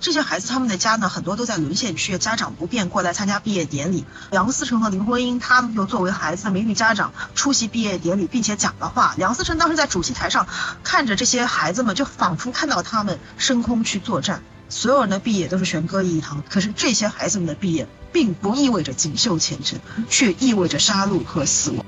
[0.03, 4.03] 这些孩子他们的家呢，很多都在沦陷区，家长不便过来参加毕业典礼。
[4.31, 9.15] 梁思成和林徽因他们又作为孩子的名誉家长出席毕业典礼，并且讲了话。
[9.17, 10.45] 梁思成当时在主席台上
[10.83, 14.43] 看着这些孩子们，就仿佛看到他们升空去作战。
[14.67, 21.85] 所有人的毕业都是悬歌一堂，可是这些孩子们的毕业并不意味着锦绣前程，却意味着杀戮和死亡。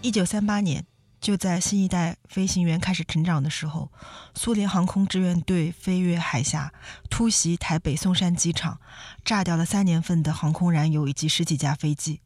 [0.00, 0.93] 一九三八年。
[1.24, 3.90] 就在新一代飞行员开始成长的时候，
[4.34, 6.70] 苏联航空志愿队飞越海峡，
[7.08, 8.78] 突袭台北松山机场，
[9.24, 12.20] 炸掉了三年份的航空燃油以及十几架飞机。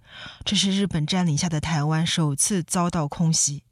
[0.44, 3.62] 这是日本占领下的台湾首次遭到空袭。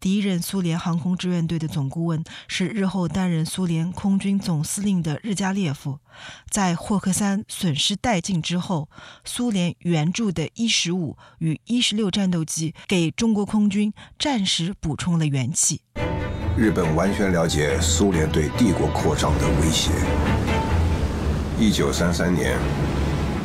[0.00, 5.98] 第一任苏联航空志愿队的总顾问是日后担任苏联空军总司令的日加列夫。
[6.48, 8.88] 在霍克山损失殆尽之后，
[9.24, 15.82] 苏联援助的伊十五与伊十六战斗机给中国空军暂时补充了元气。
[16.56, 19.90] 日本完全了解苏联对帝国扩张的威胁。
[21.58, 22.56] 一九三三年，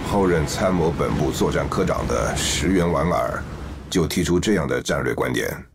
[0.08, 3.44] 后任参谋本部作战科长的石原莞尔
[3.90, 5.69] 就提出这样的战略观点。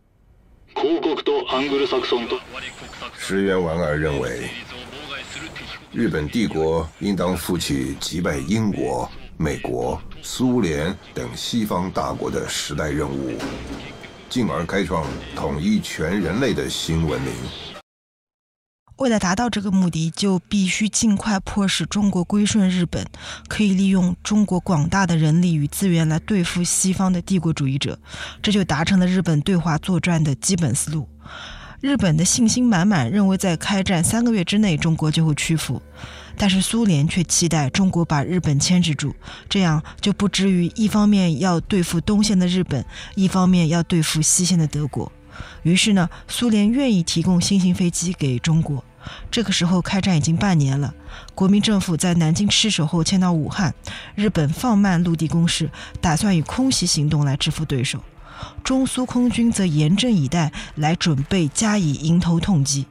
[3.17, 4.49] 石原莞尔认为，
[5.91, 13.37] 日本帝国应当负起击败英国、美国、苏联等西方大国的时代任务，
[14.29, 17.74] 进而开创统一全人类的新文明。
[18.97, 23.05] 为了达到这个目的，就必须尽快迫使中国归顺日本，
[23.49, 27.99] 可以利用中国广大的人力与资源来对付西方的帝国主义者，
[28.41, 31.09] 这就达成了日本对华作战的基本思路。
[31.81, 35.81] 日本的信心满满，认为在开战三个月之内，中国就会屈服，
[36.37, 39.13] 但是苏联却期待中国把日本牵制住，
[39.49, 45.11] 这样就不至于一方面要对付东线的日本，一方面要对付西线的德国。
[45.63, 48.83] 于是呢，苏联愿意提供新型飞机给中国。
[49.29, 50.93] 这个时候开战已经半年了，
[51.35, 53.73] 国民政府在南京失守后迁到武汉，
[54.15, 55.69] 日本放慢陆地攻势，
[56.01, 58.03] 打算以空袭行动来制服对手。
[58.63, 62.87] 中苏空军则严阵以待，来准备加以迎头痛击。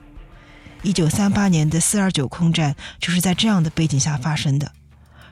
[0.83, 4.71] 一九三八年的四二九空战就是在这样的背景下发生的。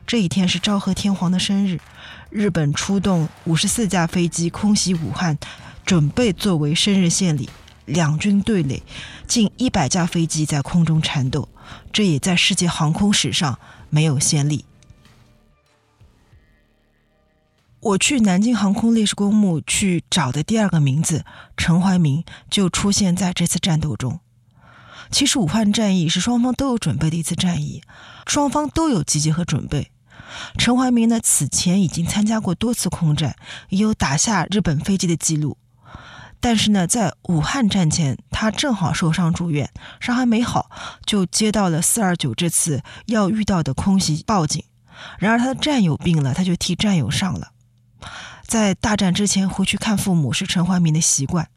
[0.05, 1.79] 这一天是昭和天皇的生日，
[2.29, 5.38] 日本出动五十四架飞机空袭武汉。
[5.85, 7.49] 准备作为生日献礼，
[7.85, 8.83] 两军对垒，
[9.27, 11.49] 近一百架飞机在空中缠斗，
[11.92, 13.59] 这也在世界航空史上
[13.90, 14.64] 没有先例。
[17.81, 21.25] 我去南京航空烈士公墓去找的第二个名字
[21.57, 24.21] 陈怀民，就出现在这次战斗中。
[25.11, 27.83] 其实武汉战役是双方都有准备的一次战役，
[28.25, 29.90] 双方都有集结和准备。
[30.57, 33.37] 陈怀民呢，此前已经参加过多次空战，
[33.68, 35.59] 也有打下日本飞机的记录。
[36.42, 40.68] 但是呢，在武汉战前，他正好受伤住院，伤还没好，
[41.07, 44.62] 就接到了四二九这次要遇到的空袭报警。
[45.18, 47.52] 然而他的战友病了，他就替战友上了。
[48.44, 51.48] 在大战之前回去看父母是陈怀民的习惯。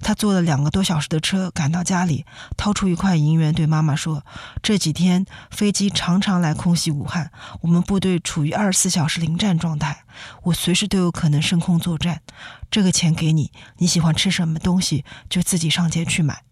[0.00, 2.24] 他坐了两个多小时的车赶到家里，
[2.56, 4.24] 掏出一块银元对妈妈说
[4.62, 7.30] ：“这几天飞机常常来空袭武汉，
[7.60, 10.04] 我们部队处于二十四小时临战状态，
[10.44, 12.22] 我随时都有可能升空作战。
[12.70, 16.44] 这个钱给你，你喜欢吃什么东西就自己上街去买。”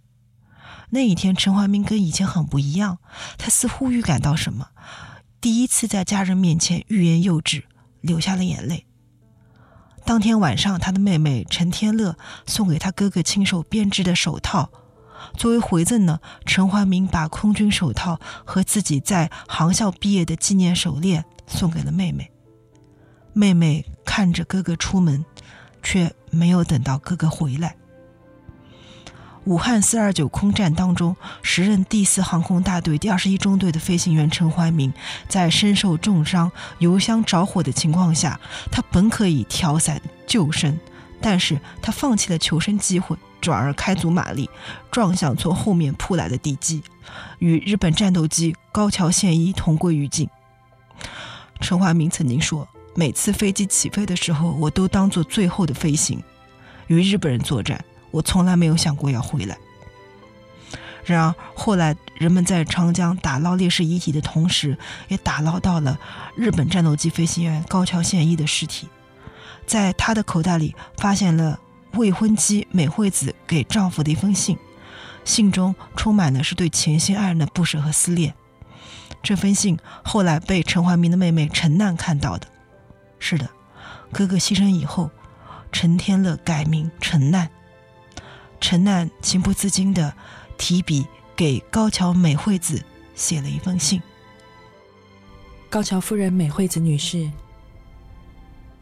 [0.92, 2.98] 那一天，陈怀民跟以前很不一样，
[3.38, 4.70] 他似乎预感到什么，
[5.40, 7.64] 第一次在家人面前欲言又止，
[8.00, 8.86] 流下了眼泪。
[10.04, 14.70] 当天晚上，他的妹妹陈天乐送给他哥哥亲手编织的手套，
[15.36, 16.18] 作为回赠呢。
[16.44, 22.30] 陈怀民把空军手套和自己在航校毕业的纪念手链送给了妹妹。
[23.32, 25.24] 妹妹看着哥哥出门，
[25.82, 27.76] 却没有等到哥哥回来。
[29.44, 34.92] 武汉四二九空战当中，时任第四航空大队第二十一中队的飞行员陈怀民，
[35.28, 38.38] 在身受重伤、油箱着火的情况下，
[38.70, 40.78] 他本可以跳伞救生，
[41.20, 44.48] 但是他放弃了求生机会，转而开足马力
[44.90, 46.82] 撞向从后面扑来的敌机，
[47.38, 50.28] 与日本战斗机高桥宪一同归于尽。
[51.60, 56.22] 陈怀民曾经说：“每次飞机起飞的时候，我都当做最后的飞行，
[56.88, 59.56] 与日本人作战。”我从来没有想过要回来。
[61.04, 64.76] 然而后来人们在长江打捞烈士遗体的同时，
[65.08, 65.98] 也打捞到了
[66.36, 68.86] 日本战斗机飞行员高桥宪一的尸体，
[69.66, 71.58] 在他的口袋里发现了
[71.92, 74.58] 未婚妻美惠子给丈夫的一封信，
[75.24, 78.34] 信中充满的是对前线爱人的不舍和思念。
[79.22, 82.46] 这封信后来被陈怀民的妹妹陈难看到的。
[83.18, 83.48] 是的，
[84.12, 85.10] 哥哥牺牲以后，
[85.72, 87.50] 陈天乐改名陈难。
[88.60, 90.14] 陈难情不自禁地
[90.58, 94.00] 提笔给高桥美惠子写了一封信。
[95.68, 97.30] 高桥夫人美惠子女士，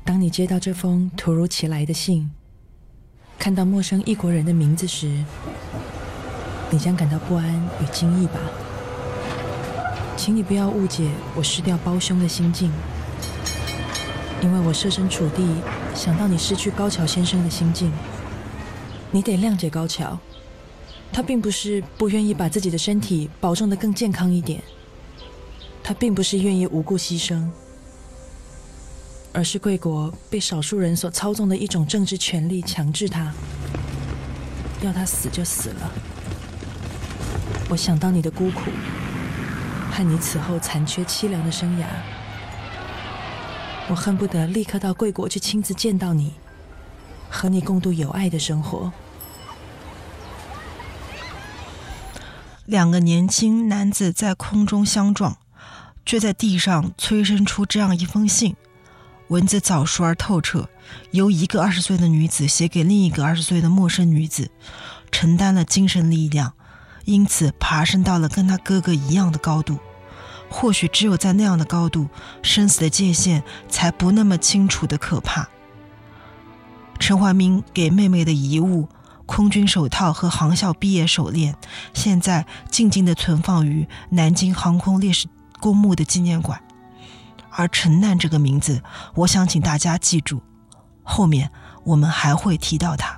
[0.04, 2.30] 当你接到这封突如其来的信，
[3.38, 5.24] 看到陌生异国人的名字时，
[6.70, 8.40] 你将感到不安与惊异吧？
[10.16, 12.72] 请你不要误解我失掉胞兄的心境，
[14.42, 15.46] 因为我设身处地
[15.94, 17.92] 想到你失去高桥先生的心境。
[19.10, 20.18] 你得谅解高桥，
[21.12, 24.62] 他并不是不愿意把自己的身体保重得更健康一点，
[25.82, 27.48] 他并不是愿意无故牺牲，
[29.32, 33.32] 而是贵国被少数人所操纵的一种政治权力强制他，
[34.82, 35.90] 要他死就死了。
[37.70, 38.70] 我想到你的孤苦，
[39.90, 41.86] 和你此后残缺凄凉的生涯，
[43.88, 46.34] 我恨不得立刻到贵国去亲自见到你。
[47.28, 48.92] 和你共度有爱的生活。
[52.64, 55.38] 两个年轻男子在空中相撞，
[56.04, 58.56] 却在地上催生出这样一封信，
[59.28, 60.68] 文字早熟而透彻，
[61.10, 64.50] 由一个二十岁的女子写给另一个二十岁的陌生女子，
[65.10, 66.52] 承担了精神力量，
[67.06, 69.78] 因此爬升到了跟他哥哥一样的高度。
[70.50, 72.08] 或许只有在那样的高度，
[72.42, 75.48] 生死的界限才不那么清楚的可怕。
[76.98, 78.88] 陈怀明给妹妹的遗物——
[79.24, 81.56] 空军手套和航校毕业手链，
[81.94, 85.28] 现在静静地存放于南京航空烈士
[85.60, 86.60] 公墓的纪念馆。
[87.50, 88.82] 而陈难这个名字，
[89.14, 90.42] 我想请大家记住，
[91.02, 91.50] 后面
[91.84, 93.16] 我们还会提到他。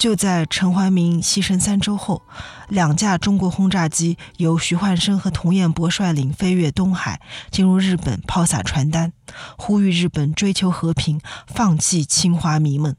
[0.00, 2.22] 就在陈怀民牺牲三周后，
[2.70, 9.12] 两架中国轰炸机由徐焕生和童彦博率领飞越东海，进入日本，抛洒传单，
[9.58, 12.96] 呼吁日本追求和平，放弃侵华迷梦。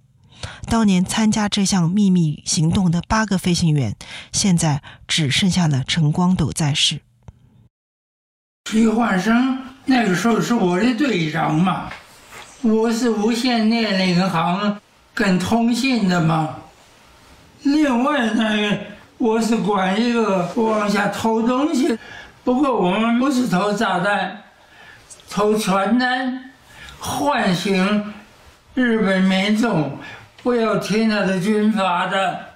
[0.68, 3.96] 当年参加这项秘密行动的八个飞行员，
[4.32, 7.02] 现在只剩下了陈光斗在世。
[8.70, 11.90] 徐焕生那个时候是我的队长嘛，
[12.62, 14.80] 我是无线电领航
[15.16, 16.58] 跟通信的嘛。
[17.64, 18.78] 另外呢，
[19.18, 21.98] 我是管一个往下偷东西，
[22.44, 24.42] 不过我们不是偷炸弹，
[25.30, 26.52] 偷传单，
[27.00, 28.14] 唤醒
[28.74, 29.98] 日本民众
[30.42, 32.51] 不要听他的军阀的。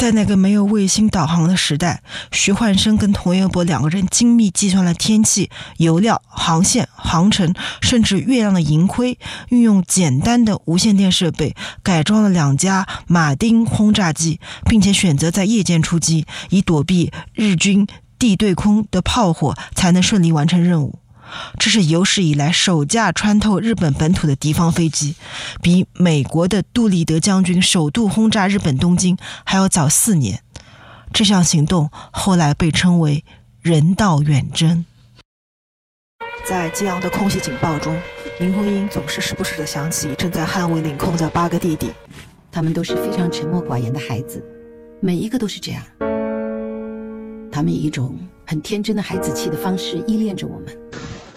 [0.00, 9.18] 在那个没有卫星导航的时代，徐焕生跟童彦博两个人精密计算了天气、油料、航线、航程，甚至月亮的盈亏，
[9.50, 17.86] 运用简单的无线电设备改装了两架马丁轰炸机，并且选择在夜间出击，以躲避日军
[18.18, 20.99] 地对空的炮火，才能顺利完成任务。
[21.58, 25.14] 这是有史以来首架穿透日本本土的敌方飞机，
[25.62, 30.42] 比美国的杜立德将军首度轰炸日本东京还要早四年。
[31.12, 33.24] 这项行动后来被称为
[33.62, 34.84] “人道远征”。
[36.46, 37.96] 在激昂的空袭警报中，
[38.38, 41.90] 林徽因总是时不时地想起正在捍卫领空的八个弟弟。
[42.52, 44.44] 他们都是非常沉默寡言的孩子，
[45.00, 45.82] 每一个都是这样。
[47.52, 50.76] 他们以一种很天真的孩子气的方式依恋着我们。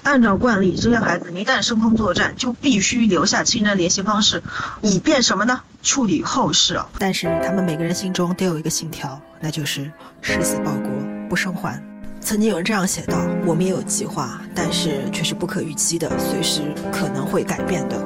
[0.03, 4.43] 按照惯例，这些孩子一旦升空作战，就必须留下亲人联系方式，
[4.81, 5.61] 以便什么呢？
[5.81, 6.79] 处理后事。
[6.99, 9.89] 但是他们每个人心中都有一个信条，那就是
[10.21, 10.91] 誓死报国，
[11.29, 11.81] 不生还。
[12.19, 16.61] 曾经有人这样写道：“我们也有计划，但是却是不可预期的，随时
[16.91, 17.97] 可能会改变的。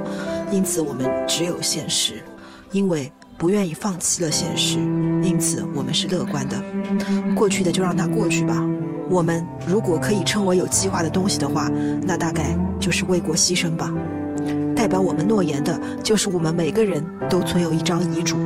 [0.51, 2.23] 因此，我们只有现实，
[2.71, 4.77] 因为不愿意放弃了现实，
[5.21, 6.59] 因此我们是乐观的。
[7.35, 8.55] 过去的就让它过去吧。”
[9.09, 11.69] 我们如果可以称为有计划的东西的话，
[12.03, 13.91] 那大概就是为国牺牲吧。
[14.75, 18.37] 代表我们诺言的，就是我们每个人都存有一张遗嘱。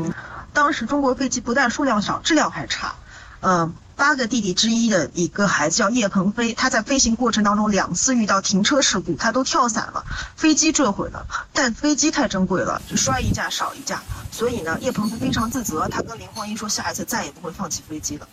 [0.54, 2.94] 当时中国飞机不但数量少，质量还差。
[3.42, 10.04] 嗯，八个弟弟之一的一个孩子叫叶鹏飞，他在飞行过程当中两次遇到停车事故，他都跳伞了，
[10.36, 11.26] 飞机坠毁了。
[11.54, 14.02] 但飞机太珍贵了，就摔一架少一架。
[14.32, 18.28] 所以呢，叶鹏飞非常自责，他跟林徽因说，下一次再也不会放弃飞机了。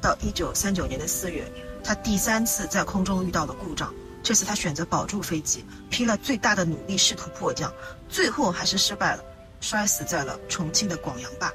[0.00, 1.50] 到一九三九年的四月，
[1.82, 3.92] 他第三次在空中遇到了故障。
[4.22, 7.72] 这次他选择保住飞机，拼了最大的努力试图迫降，
[8.08, 9.24] 最后还是失败了。
[9.60, 11.52] 摔死在了重庆的广阳坝。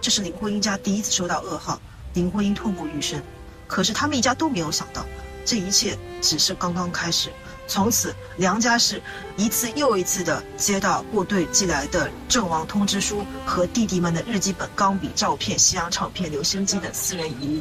[0.00, 1.80] 这是林徽因家第一次收到噩耗，
[2.12, 3.20] 林徽因痛不欲生。
[3.66, 5.04] 可是他们一家都没有想到，
[5.44, 7.30] 这一切只是刚刚开始。
[7.66, 9.00] 从此，梁家是
[9.36, 17.60] 一次又一次地接到部队寄来的阵亡通知书和弟弟们的日记本、钢笔、照片、西洋唱片、留声机等私人遗物。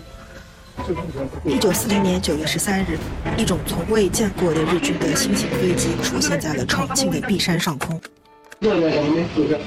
[1.45, 2.97] 一九四零年九月十三日，
[3.38, 7.99] 一种从未见过的日军的新型飞机出现在了重庆的璧山上空。
[8.60, 9.58] 这在上面就是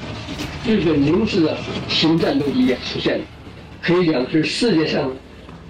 [0.66, 1.56] 日本零式的
[1.88, 3.24] 新战斗机出现了，
[3.82, 5.10] 可以讲是世界上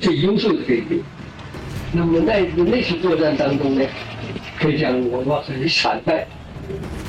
[0.01, 1.03] 最优秀的飞机。
[1.93, 3.87] 那么在那次作战当中呢？
[4.59, 6.27] 可以讲，我们很惨败。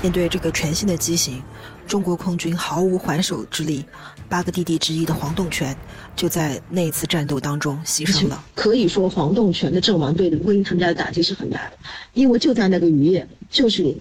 [0.02, 1.42] 面对这个全新的机型，
[1.88, 3.84] 中国空军毫无还手之力。
[4.30, 5.74] 八个弟弟之一的黄栋全
[6.14, 8.44] 就在那次战斗当中牺牲了。
[8.54, 11.72] 可以说，黄栋全的阵亡对林徽因他们家的打击是很大的，
[12.14, 13.96] 因为就在那个雨夜，就是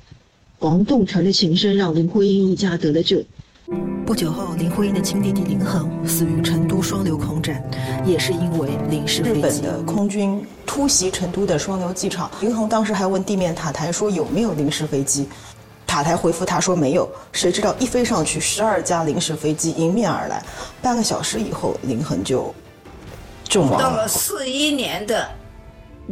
[0.59, 3.23] 黄栋全的琴声让林徽因一家得了救。
[4.07, 7.61] 不久后，林徽因的亲弟弟林恒死于成都双流空战，
[8.05, 9.39] 也是因为临时飞机。
[9.41, 15.29] 日本的空军突袭成都的双流机场，林恒当时还问地面塔台说有没有临时飞机，
[15.85, 17.09] 塔台回复他说没有。
[17.33, 20.41] 谁知道一飞上去，十二架临时飞机迎面而来，
[20.81, 22.55] 半个小时以后，林恒就
[23.49, 23.79] 阵亡了。
[23.79, 25.29] 到了四一年的，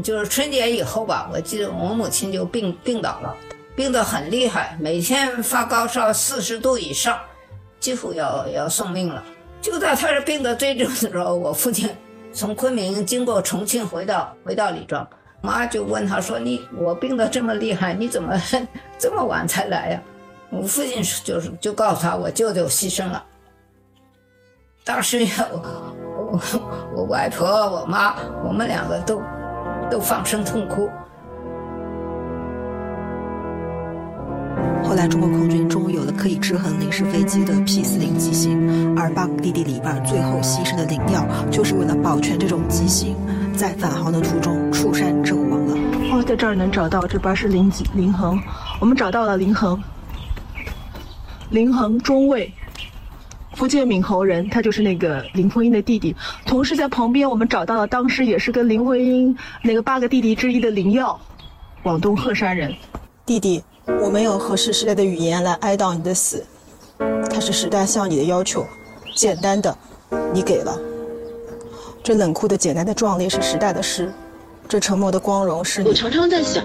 [0.03, 3.33] 就是春节以后吧，我记得我母亲就病病倒了，
[3.77, 7.17] 病得很厉害，每天发高烧四十度以上。
[7.85, 9.23] 几乎要要送命了。
[9.61, 11.91] 就在他是病得最重的时候，我父亲
[12.33, 15.07] 从昆明经过重庆回到回到李庄，
[15.43, 18.41] 妈就问他说：“你我病得这么厉害，你怎么
[18.97, 20.03] 这么晚才来呀？”
[20.49, 23.23] 我父亲就是就告诉他，我舅舅牺牲了。
[24.83, 25.19] 当时
[25.53, 25.93] 我
[26.33, 26.41] 我
[26.97, 29.23] 我外婆我妈我们两个都
[29.91, 30.89] 都放声痛哭。
[34.83, 43.17] 后来，中国空军终于有了可以制衡零式飞机的 P 四零机型，而八个弟弟里边最后牺牲的林耀，就是为了保全这种机型，
[43.57, 45.75] 在返航的途中触山阵亡了。
[46.13, 48.39] 哦，在这儿能找到，这边是林林恒，
[48.79, 49.83] 我们找到了林恒，
[51.51, 52.53] 林恒中尉，
[53.55, 56.15] 福建闽侯人，他就是那个林徽因的弟弟。
[56.47, 61.19] 同时在旁边，我们找到了当时也是跟林徽因那个八个弟弟之一的林耀，
[61.83, 62.73] 广东鹤山人，
[63.27, 63.63] 弟弟。
[63.87, 66.43] 我没有合适时代的语言来哀悼你的死，
[67.31, 68.65] 它是时代向你的要求，
[69.15, 69.77] 简单的，
[70.33, 70.79] 你给了。
[72.03, 74.13] 这冷酷的简单的壮烈是时代的诗，
[74.69, 75.83] 这沉默的光荣是。
[75.83, 76.65] 我常常在想，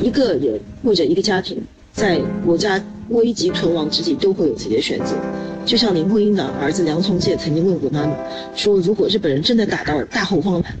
[0.00, 1.62] 一个人或者一个家庭，
[1.92, 5.14] 在国家危急存亡之际，都会有自己的选择。
[5.64, 8.12] 就像林徽因的儿子梁从诫曾经问过妈妈，
[8.54, 10.74] 说如果日本人真的打到大后方来，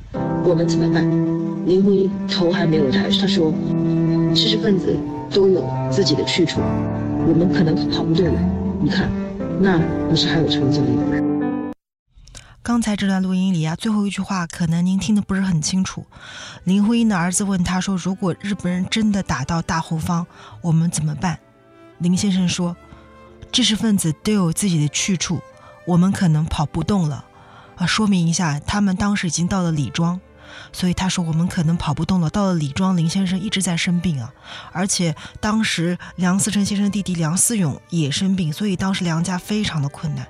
[0.44, 1.04] 我们怎么办？
[1.66, 3.52] 林徽因头还没有抬，他说，
[4.36, 4.96] 知识分子。
[5.28, 8.40] 都有自己的去处，我们可能跑不对了。
[8.80, 9.10] 你看，
[9.60, 9.76] 那
[10.08, 11.72] 不是还有成就吗？
[12.62, 16.06] 刚才这段录音里啊，最后一句话可能您听得不是很清楚。
[16.62, 20.26] 林徽因的儿子问他说：“如果日本人真的打到大后方，
[20.62, 21.40] 我们怎么办？”
[21.98, 22.76] 林先生说
[23.50, 25.40] ：“知识分子都有自己的去处，
[25.86, 27.24] 我们可能跑不动了。”
[27.76, 30.20] 啊，说明一下，他们当时已经到了李庄。
[30.72, 32.30] 所以他说我们可能跑不动了。
[32.30, 34.32] 到了李庄，林先生一直在生病啊，
[34.72, 40.26] 而且当时梁思成先生弟弟梁思永也生病，所以当时梁家非常的困难。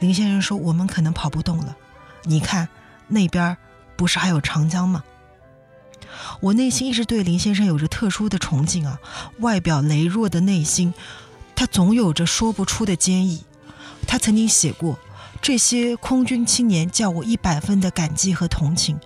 [0.00, 1.76] 林先生说我们可能跑不动了，
[2.24, 2.68] 你看
[3.08, 3.56] 那边
[3.96, 5.02] 不是还有长江吗？
[6.40, 8.98] 我内心一直对林先生有着特殊的崇敬啊，
[9.40, 10.94] 外表羸弱的内心，
[11.54, 13.42] 他总有着说不出的坚毅。
[14.06, 14.98] 他曾经写过。
[15.40, 18.98] 这些空军青年叫我一百分的感激和同情。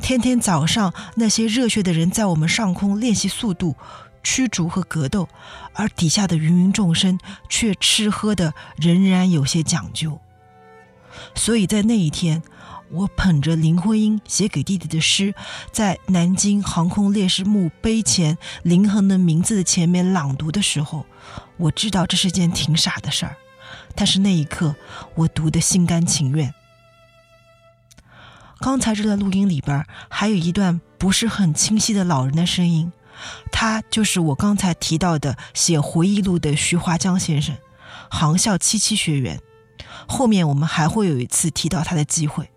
[0.00, 3.76] 天天早上，那些热血的人在我们上空练习速度、
[4.22, 5.28] 驱逐和格斗，
[5.72, 7.18] 而底下的芸芸众生
[7.48, 10.18] 却吃喝的仍然有些讲究。
[11.34, 12.42] 所以在那一天，
[12.90, 15.34] 我捧着林徽因写给弟弟的诗，
[15.70, 21.06] 在南京航空烈士墓碑前林恒的名字的前面朗读的时候，
[21.56, 23.36] 我知道这是件挺傻的事儿。
[23.94, 24.74] 但是那一刻，
[25.14, 26.52] 我读得心甘情愿。
[28.62, 32.92] 刚才这段录音里边还有一段不是很清晰的老人的声音，
[33.50, 37.56] 他就是我刚才提到的写回忆录的徐华江先生，
[38.08, 39.40] 航校七期学员。
[40.06, 42.50] 后面我们还会有一次提到他的机会。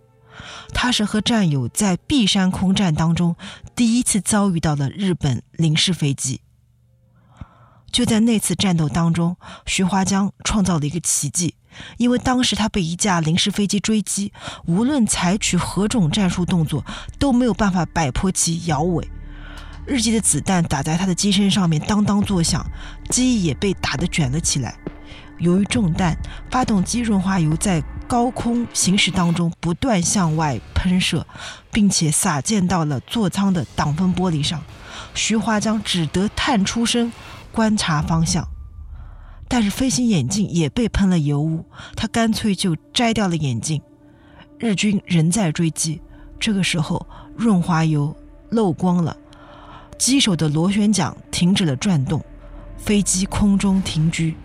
[0.75, 3.35] 他是和战友在璧山空战当中
[3.75, 6.41] 第一次遭遇到了日本临时飞机。
[7.95, 11.55] 就在那次战斗当中，徐华江创造了一个奇迹，
[11.95, 14.33] 因为当时他被一架临时飞机追击，
[14.65, 16.83] 无论采取何种战术动作，
[17.17, 19.09] 都没有办法摆脱其摇尾。
[19.87, 22.69] 日机的子弹打在他的机身上面，当当作响，
[23.09, 24.77] 机翼也被打得卷了起来。
[25.37, 26.17] 由于中弹，
[26.51, 31.25] 发动机润滑油在高空行驶当中不断向外喷射，
[31.71, 34.61] 并且洒溅到了座舱的挡风玻璃上。
[35.13, 37.13] 徐华江只得探出身
[37.55, 38.45] 观察方向，
[39.47, 41.63] 但是飞行眼镜也被喷了油污，
[41.95, 43.81] 他干脆就摘掉了眼镜。
[44.59, 46.01] 日军仍在追击，
[46.37, 48.13] 这个时候润滑油
[48.49, 49.15] 漏光了，
[49.97, 52.21] 机手的螺旋桨停止了转动，
[52.77, 54.35] 飞机空中停居。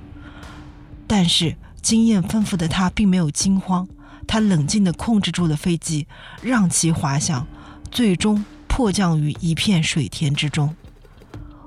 [1.08, 3.88] 但是经验丰富的他并没有惊慌，
[4.28, 6.06] 他冷静地控制住了飞机，
[6.40, 7.44] 让其滑翔，
[7.90, 10.76] 最终迫降于一片水田之中。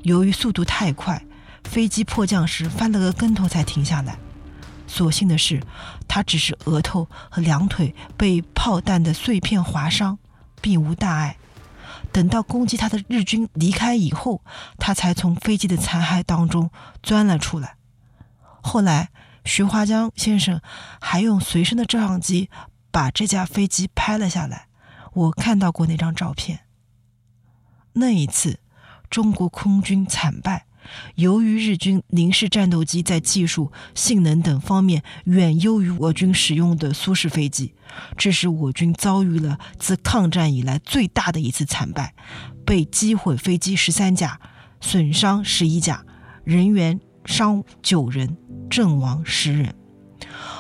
[0.04, 1.26] 由于速度太快，
[1.64, 4.18] 飞机迫降时翻了个跟头才停下来。
[4.88, 5.62] 所幸的是，
[6.08, 10.18] 他只是额头和两腿被炮弹的碎片划伤，
[10.62, 11.38] 并无大碍。
[12.12, 14.44] 等到攻击他的日军离开以后，
[14.78, 16.70] 他才从飞机的残骸当中
[17.02, 17.76] 钻了出来。
[18.62, 19.10] 后来。
[19.46, 20.62] 徐华江先生
[21.02, 22.50] 还用随身的照相机
[22.92, 24.68] 把这架飞机拍了下来，
[25.12, 26.62] 我看到过那张照片。
[27.92, 28.62] 那一次，
[29.10, 30.66] 中国空军惨败，
[31.16, 37.74] 由于日军零式战斗机在技术、性能等方面远优于我军使用的苏式飞机，
[38.18, 42.14] 这使我军遭遇了自抗战以来最大的一次惨败，
[42.66, 44.40] 被击毁飞机十三架，
[44.82, 46.04] 损伤十一架，
[46.44, 47.00] 人员。
[47.26, 48.36] 伤九人，
[48.70, 49.74] 阵亡十人。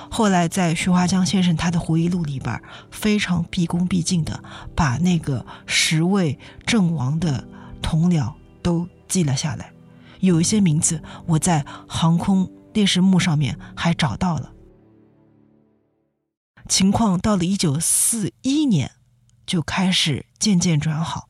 [0.09, 2.57] 后来在徐华江先生他的回忆录里边，
[2.89, 4.41] 非常毕恭毕敬的
[4.73, 7.45] 把那个十位阵亡的
[7.81, 9.73] 同僚都记了下来。
[10.27, 14.53] 有一些名字我在航空烈士墓上面还找到了。
[16.69, 18.91] 情况到了一九四一年，
[19.45, 21.27] 就开始渐渐转好。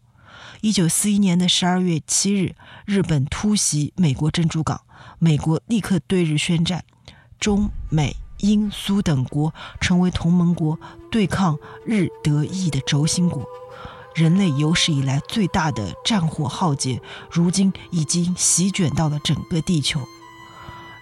[0.62, 4.82] 一九四一年的十二月七日，日本突袭美国珍珠港。
[5.18, 6.86] 美国立刻对日宣战，
[7.40, 10.80] 中美英苏等国成为同盟国，
[11.12, 13.44] 对抗日德意的轴心国。
[14.14, 17.02] 人类有史以来最大的战火浩劫，
[17.32, 20.02] 如今已经席卷到了整个地球。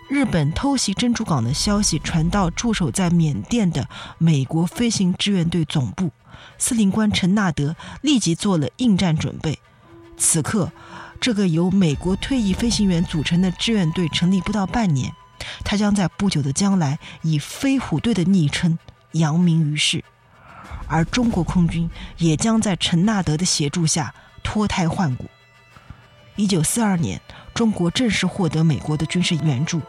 [0.09, 3.87] 日本偷袭珍珠港的消息传到驻守在缅甸的
[4.17, 6.11] 美国飞行志愿队总部，
[6.57, 9.59] 司令官陈纳德立即做了应战准备。
[10.17, 10.71] 此刻。
[11.21, 15.13] 这个由美国退役飞行员组成的志愿队成立不到半年，
[15.63, 18.79] 他将在不久的将来以“飞虎队”的昵称
[19.11, 20.03] 扬名于世，
[20.91, 24.13] 而中国空军也将在陈纳德的协助下
[24.43, 25.25] 脱胎换骨。
[26.35, 27.21] 一九四二年，
[27.53, 29.81] 中国正式获得美国的军事援助，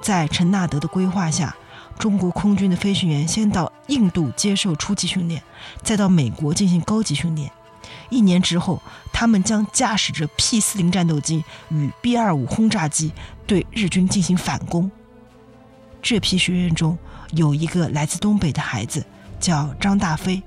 [0.00, 1.56] 在陈纳德的规划下，
[1.98, 5.42] 中国空军的飞行员先到印度接受初级训练，
[5.82, 7.50] 再到美国进行高级训练。
[8.08, 8.80] 一年之后，
[9.12, 13.12] 他们将驾驶着 P 四零战斗机与 B 二五轰炸机
[13.48, 14.88] 对日军进行反攻。
[16.00, 16.96] 这批学员中
[17.32, 19.04] 有一个来自东北的孩子，
[19.46, 20.42] 叫张大飞。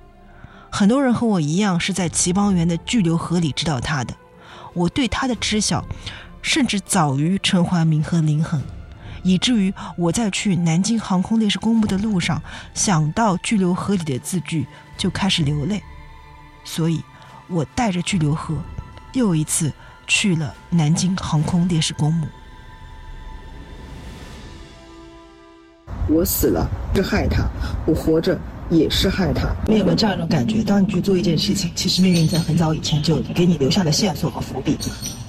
[0.69, 4.13] 很多人和我一样是在齐邦媛的巨流河里知道他的。
[4.73, 5.85] 我对他的知晓，
[6.41, 8.61] 甚至早于陈怀民和林恒，
[9.23, 12.41] 以至于我在去南京航空烈士公墓的路上，
[12.73, 15.81] 想到巨流河里的字句，就开始流泪。
[16.65, 17.01] 所以。
[17.51, 18.55] 我带着巨流河，
[19.13, 19.73] 又一次
[20.05, 22.27] 去了南京航空烈士公墓。
[26.07, 27.49] 我死了是害他，
[27.87, 28.39] 我活着。
[28.69, 29.49] 也是害他。
[29.67, 30.63] 你有没有这样一种感觉？
[30.63, 34.77] 当你去做一件事情，其实命运在很早以前就给你留下了线索和伏笔。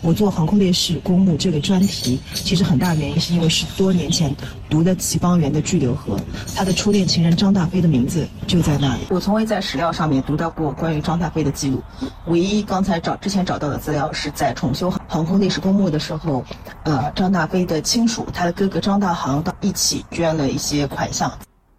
[0.03, 4.35] 我做航空烈士公墓这个专题，其实很大原因是因为十多年前
[4.71, 6.17] 读的齐邦媛的《巨流河》，
[6.57, 9.03] 他的初恋情人张大飞的名字就在那里。
[9.11, 11.83] 我从未在史料上面读到过关于张大飞的记录，
[12.29, 16.43] 唯一刚才找之前找到的资料是在重修航空烈士公墓的时候，
[16.85, 21.31] 呃，张大飞的亲属，他的哥哥张大航一起捐了一些款项。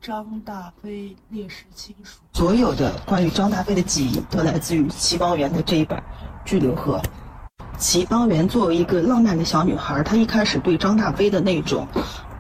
[0.02, 5.96] 张大飞烈士亲属，所有的关于张大飞的记忆都来自于齐邦媛的这一本
[6.44, 7.00] 《巨流河》。
[7.78, 11.88] 齐邦媛作为一个浪漫的小女孩，她一开始对张大飞的那种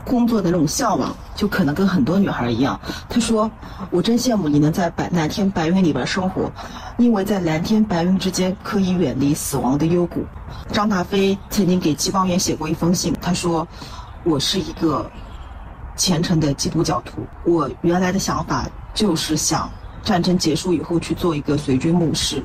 [0.04, 2.80] 工作的那种向往，就可能跟很多女孩一样。
[3.08, 3.50] 她说
[3.92, 6.52] ：“我真羡慕你能在白蓝天白云里边生活，
[6.98, 10.26] 因为在蓝天白云之间可以远离死亡的幽谷。”
[10.74, 13.68] 张大飞曾经给齐邦媛写过一封信，他说
[14.26, 15.08] ：“我是一个。”
[15.96, 19.70] 虔诚的基督教徒，我原来的想法就是想
[20.04, 22.44] 战争结束以后去做一个随军牧师，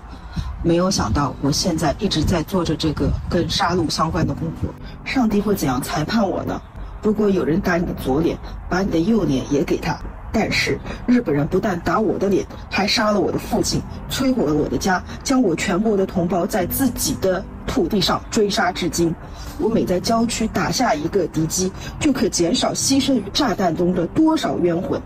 [0.63, 4.73] 没有想到我现在一直在做着这个跟杀戮相关的工作。
[5.05, 6.61] 上帝会怎样裁判我呢？
[7.03, 8.37] 如果有人打你的左脸，
[8.69, 9.97] 把你的右脸也给他。
[10.33, 19.15] 但是日本人不但打我的脸，还杀了我的父亲，摧毁了我的家，将我全部的同胞在自己的土地上追杀至今。
[19.59, 25.01] 我每在郊区打下一个敌机，就可减少牺牲于炸弹中的多少冤魂。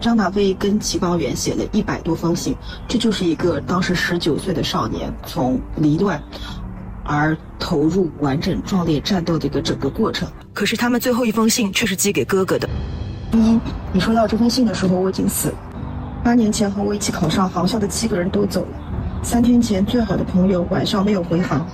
[0.00, 2.54] 张大飞跟齐邦媛写了一百多封信，
[2.88, 6.20] 这就是一个当时十九岁的少年从离乱
[7.04, 10.28] 而投入完整壮烈战斗的一个整个过程。
[10.52, 12.68] 可是他们最后一封信却是寄给哥哥的。
[13.38, 13.58] 一，
[13.92, 15.54] 你收到这封信的时候我已经死了。
[16.22, 18.68] 八年前和我一起考上航校的七个人都走了。
[19.22, 21.66] 三天前最好的朋友晚上没有回航，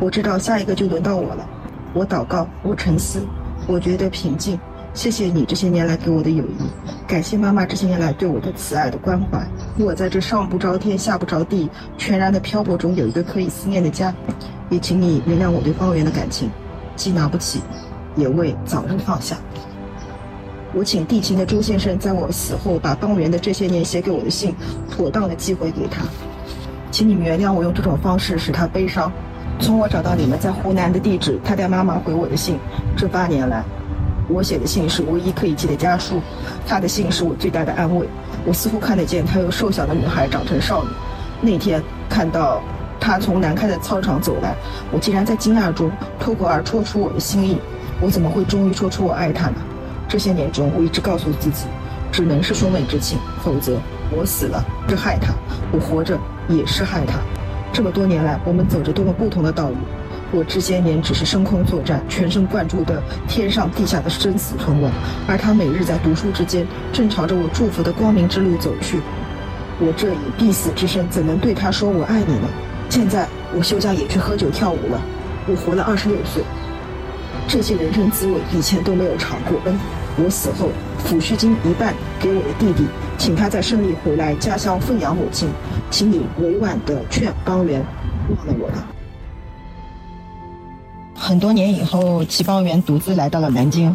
[0.00, 1.46] 我知道下一个就轮到我了。
[1.92, 3.20] 我祷告，我沉思，
[3.66, 4.58] 我觉得平静。
[4.92, 9.40] 谢谢你这些年来给我的友谊，感谢妈妈这些年来对我的慈爱的关怀。
[9.78, 14.12] 我在这上不着天下不着地、全然的漂泊中有一个可以思念的家，
[14.68, 16.50] 也请你原谅我对方圆的感情，
[16.96, 17.60] 既拿不起，
[18.16, 19.36] 也为早日放下。
[20.72, 24.54] 我请地勤的周先生在我死后把邦媛的这些年写给我的信
[24.88, 26.02] 妥当的寄回给他，
[26.92, 29.10] 请你们原谅我用这种方式使他悲伤。
[29.58, 32.56] 从我找到你们在湖南的地址，他带妈妈回我的信，
[32.96, 33.64] 这八年来，
[34.28, 36.20] 我写的信是唯一可以寄的家书，
[36.66, 38.06] 他的信是我最大的安慰。
[38.46, 40.90] 我似乎看得见他由瘦小的女孩长成少女。
[41.42, 42.62] 那天看到
[43.00, 44.54] 他从南开的操场走来，
[44.92, 45.90] 我竟然在惊讶中
[46.20, 47.58] 脱口而出出我的心意。
[48.00, 49.56] 我怎么会终于说出我爱他呢？
[50.10, 51.66] 这些年中，我一直告诉自己，
[52.10, 53.78] 只能是兄妹之情，否则
[54.10, 55.32] 我死了是害他，
[55.70, 57.20] 我活着也是害他。
[57.72, 59.76] 这么多年来，我们走着多么不同的道路。
[60.32, 64.90] 我这些年只是升空作战，全神贯注的天上地下的生死存亡，
[65.28, 69.00] 而他每日在读书之间，正朝着我祝福的光明之路走去。
[69.78, 72.48] 我这以必死之身，怎能对他说我爱你呢？
[72.88, 75.00] 现在我休假也去喝酒跳舞了。
[75.46, 76.42] 我活了二十六岁，
[77.46, 79.60] 这些人生滋味以前都没有尝过。
[80.16, 80.68] 我死后，
[81.06, 82.86] 抚恤金一半给我的弟弟，
[83.16, 85.48] 请他在胜利回来家乡奉养母亲，
[85.90, 87.80] 请你委婉的劝邦媛
[88.28, 88.86] 忘了我吧。
[91.14, 93.94] 很多年以后，齐邦媛独自来到了南京，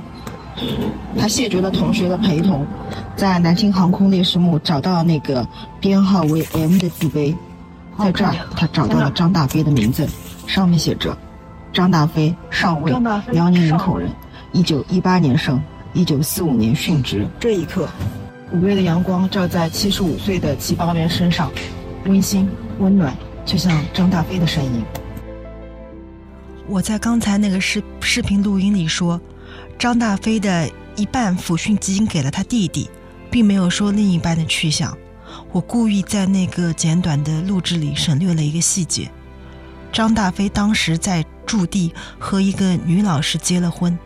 [1.20, 2.66] 他谢绝了同学的陪同，
[3.16, 5.46] 在南京航空烈士墓找到那个
[5.80, 7.36] 编号为 M 的字碑，
[8.00, 10.08] 在这儿他找到了张大飞的名字，
[10.48, 11.16] 上面写着：
[11.74, 12.92] 张大飞，上尉，
[13.32, 14.10] 辽宁营口人，
[14.54, 15.62] 一九一八年生。
[15.96, 17.26] 一九四五年殉职。
[17.40, 17.88] 这一刻，
[18.52, 21.50] 五月的阳光照在七十五岁的齐邦媛身上，
[22.06, 23.16] 温馨温暖，
[23.46, 24.84] 就像张大飞的身影。
[26.68, 29.20] 我在刚才那个视视频录音里说，
[29.80, 32.90] 张大飞的一半抚恤金给了他弟弟，
[33.32, 34.96] 并没有说另一半的去向。
[35.54, 39.10] 我故意在那个简短的录制里省略了一个细节：
[39.94, 43.98] 张大飞当时在驻地和一个女老师结了婚。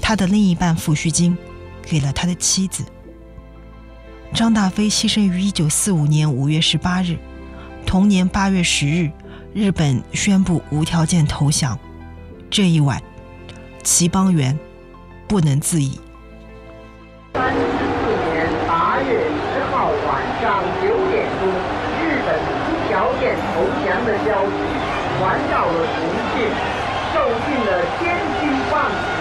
[0.00, 1.36] 他的另一半抚恤金
[1.82, 2.84] 给了他的妻子。
[4.32, 7.18] 张大飞牺牲于一九四五年五月十八日，
[7.84, 9.10] 同年八月十日，
[9.52, 11.78] 日本宣布无条件投降。
[12.48, 13.02] 这一晚，
[13.82, 14.56] 齐邦媛
[15.26, 15.98] 不能自已。
[17.34, 17.66] 三十四
[18.30, 21.50] 年八月十号晚上九点钟，
[21.98, 24.54] 日本无条件投降的消息
[25.18, 26.46] 传到了重庆，
[27.14, 27.14] 受
[27.46, 28.46] 尽了千辛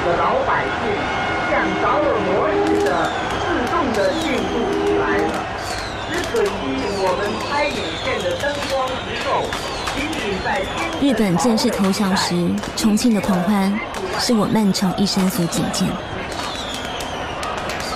[0.10, 0.18] 万苦。
[0.18, 0.90] 老百姓
[1.50, 2.28] 像着了魔
[2.66, 2.90] 似的
[3.42, 5.30] 自动的进入起来了，
[6.10, 6.52] 只可惜
[7.02, 9.30] 我们拍影片的灯光不够，
[11.02, 13.80] 日本正式投降时，重庆的狂欢
[14.20, 15.88] 是我漫长一生所仅见。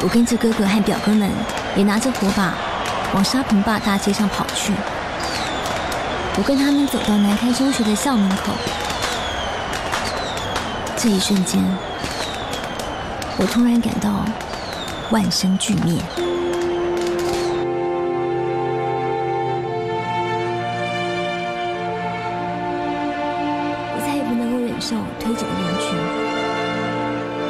[0.01, 1.29] 我跟着哥哥和表哥们，
[1.75, 2.53] 也拿着火把
[3.13, 4.73] 往沙坪坝大街上跑去。
[6.35, 8.51] 我跟他们走到南开中学的校门口，
[10.97, 11.63] 这一瞬间。
[13.43, 14.23] 我突然感到
[15.11, 16.01] 万生俱灭，
[23.91, 25.91] 我再也不能够忍受推挤的人群，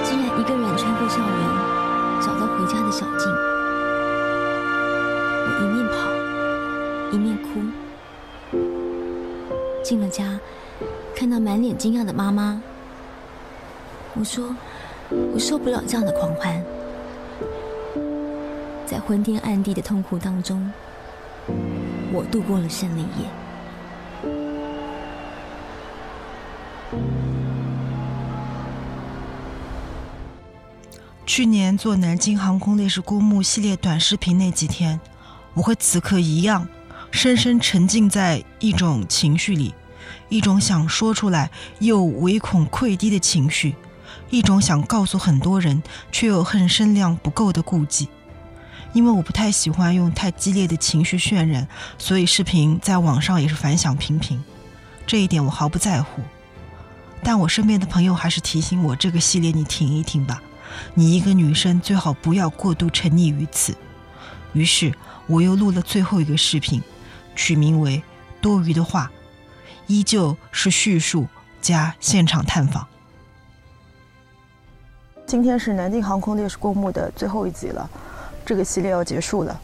[0.03, 1.29] 竟然一个人穿过校园，
[2.19, 3.31] 找到回家的小径。
[5.45, 5.93] 我一面跑，
[7.11, 7.47] 一面哭。
[9.83, 10.39] 进了家，
[11.15, 12.63] 看到满脸惊讶的妈妈，
[14.15, 14.55] 我说。
[15.43, 16.63] 受不了这样的狂欢，
[18.85, 20.71] 在昏天暗地的痛苦当中，
[22.13, 23.27] 我度过了胜利夜。
[31.25, 34.97] 去年做南京航空烈士公墓系列短视频那几天，
[35.55, 36.65] 我和此刻一样，
[37.11, 39.73] 深深沉浸在一种情绪里，
[40.29, 43.75] 一种想说出来又唯恐溃堤的情绪。
[44.33, 48.09] 一种想告诉很多人却又恨声量不够的顾忌。
[48.91, 51.67] 因为我不太喜欢用太激烈的情绪渲染，
[51.99, 54.43] 所以视频在网上也是反响平平。
[55.05, 56.23] 这一点我毫不在乎。
[57.21, 60.41] 但我身边的朋友还是提醒我，这个系列你停一停吧，
[60.95, 63.77] 你一个女生最好不要过度沉溺于此。
[64.53, 64.91] 于是
[65.27, 66.81] 我又录了最后一个视频，
[67.35, 67.97] 取名为
[68.41, 69.11] 《多余的话》，
[69.85, 71.27] 依旧是叙述
[71.61, 72.87] 加现场探访。
[75.25, 77.89] 今天是南京航空烈士公墓的最后一集了，
[78.45, 79.59] 这个系列要结束了。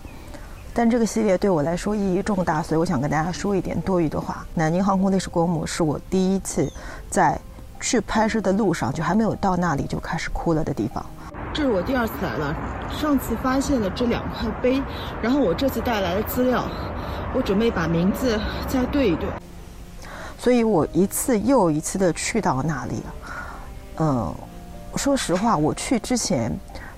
[0.74, 4.46] 但这个系列对我来说意义重大，所以我想跟大家说一点多余的话。
[4.54, 6.72] 南京航空烈士公墓是我第一次
[7.10, 7.40] 在
[7.80, 11.06] 去拍摄的路上，就还没有到那里就开始哭了的地方。
[11.54, 12.56] 这是我第二次来了，
[12.90, 14.82] 上次发现了这两块碑，
[15.22, 16.64] 然后我这次带来的资料，
[17.36, 19.28] 我准备把名字再对一对。
[20.38, 23.04] 所以我一次又一次的去到那里。
[23.98, 24.34] 嗯，
[24.96, 26.52] 说实话，我去之前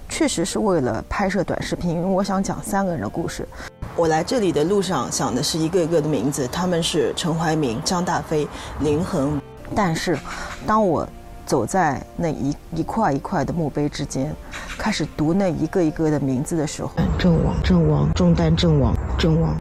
[0.10, 3.48] 确实是为了拍摄短视频，因为我想讲三个人的故事。
[3.96, 8.48] 我来这里的路上想的是一个一个的名字，他们是陈怀民、张大飞、
[8.80, 9.40] 林恒。
[9.76, 10.18] 但是，
[10.66, 11.08] 当我
[11.46, 14.34] 走在那一一块一块的墓碑之间，
[14.78, 19.56] 开始读那一个一个的名字的时候，阵亡、阵亡、中弹阵亡、阵亡，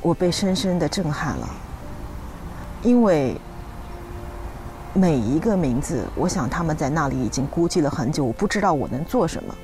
[0.00, 1.48] 我被深深的震撼了。
[2.82, 3.36] 因为
[4.92, 9.54] 每一个名字，我想他们在那里已经孤寂了很久，我不知道我能做什么。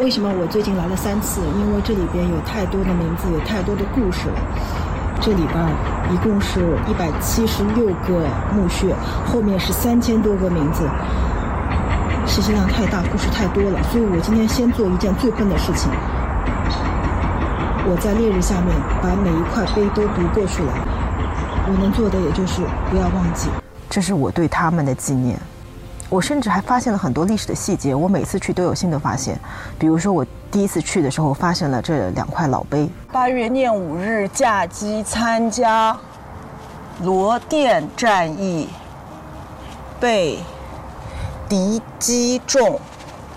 [0.00, 1.40] 为什么我最近来了三次？
[1.40, 4.34] 因为这里边有太多的名字，有太多的故事了。
[5.20, 5.56] 这里边
[6.12, 8.92] 一共是一百七十六个墓穴，
[9.24, 10.82] 后面是三千多个名字，
[12.26, 13.80] 信息量太大，故事太多了。
[13.84, 15.92] 所以我今天先做一件最笨的事情，
[17.86, 20.72] 我在烈日下面把每一块碑都读过去了。
[21.70, 23.48] 我能做的也就是不要忘记，
[23.92, 25.38] 这是我对他们的纪念。
[26.08, 29.38] 我甚至还发现了很多历史的细节，我每次去都有新的发现。
[29.78, 32.88] 比如说，我第一次去的时候发现了这两块老碑。
[33.12, 35.94] 八月廿五日驾机参加
[37.02, 38.66] 罗店战役，
[40.00, 40.38] 被
[41.46, 42.80] 敌机中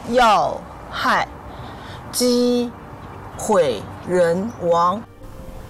[0.08, 0.58] 要
[0.90, 1.28] 害，
[2.14, 2.72] 机
[3.38, 5.02] 毁人亡。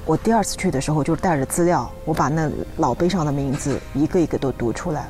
[0.08, 2.48] 我第二次去的时候就带着资料，我把那
[2.78, 5.08] 老碑上的名字一个一个都读出来。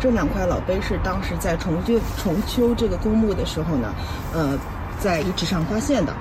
[0.00, 3.94] 这两块老碑是当时在重修重修这个公墓的时候呢，
[4.32, 4.58] 呃，
[4.98, 6.14] 在遗址上发现的。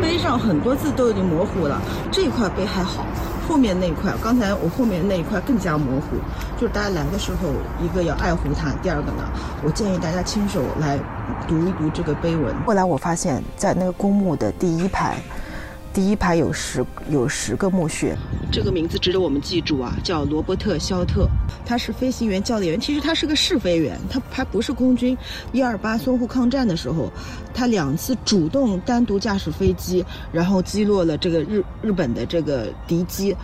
[0.00, 1.78] 碑上很多字都已经模糊了，
[2.10, 3.04] 这块碑还好，
[3.46, 6.16] 后面那一块，刚才我后面那一块更加模糊。
[6.58, 7.50] 就是大家来的时候，
[7.84, 9.28] 一个要爱护它，第二个呢，
[9.62, 10.98] 我建议大家亲手来
[11.46, 12.54] 读一读这个碑文。
[12.64, 15.18] 后来我发现，在那个公墓的第一排。
[15.92, 18.16] 第一排有十有十个墓穴，
[18.52, 21.28] 这个名字值得我们记住啊，叫罗伯特·肖特，
[21.66, 25.18] 他是飞行员教练员，其实他是个试飞员，他还不是空军。
[25.50, 27.10] 一二八淞沪抗战的时候，
[27.52, 33.36] 他两次主动单独驾驶飞机，然后击落了这个日日本的这个敌机。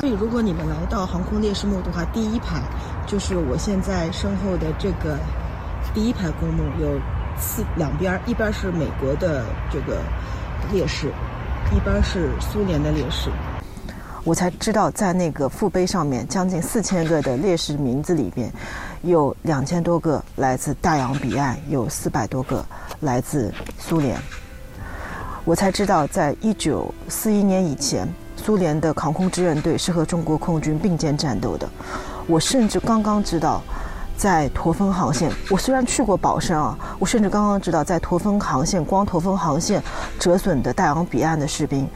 [0.00, 2.60] 所以，如果你们来到航空烈士墓的话，第一排
[3.06, 5.18] 就是我现在身后的这个
[5.94, 7.00] 第一排公墓，有
[7.38, 10.02] 四两边，一边是美国的这个
[10.70, 11.08] 烈士。
[11.74, 13.30] 一般是苏联的烈士，
[14.22, 18.48] 我才知道在那个墓碑上面，将近四千个的烈士名字里边，
[19.02, 22.64] 有两千多个来自大洋彼岸，有四百多个
[23.00, 24.16] 来自苏联。
[25.44, 31.68] 我才知道，在一九四一年以前，苏联的航空志愿队是和中国空军并肩战斗的。
[32.28, 33.60] 我甚至刚刚知道。
[34.16, 39.82] 在驼峰航线，我虽然去过宝山啊，我甚至刚刚知道，在驼峰航线，光驼峰航线
[40.18, 41.88] 折损的大洋彼岸的士兵，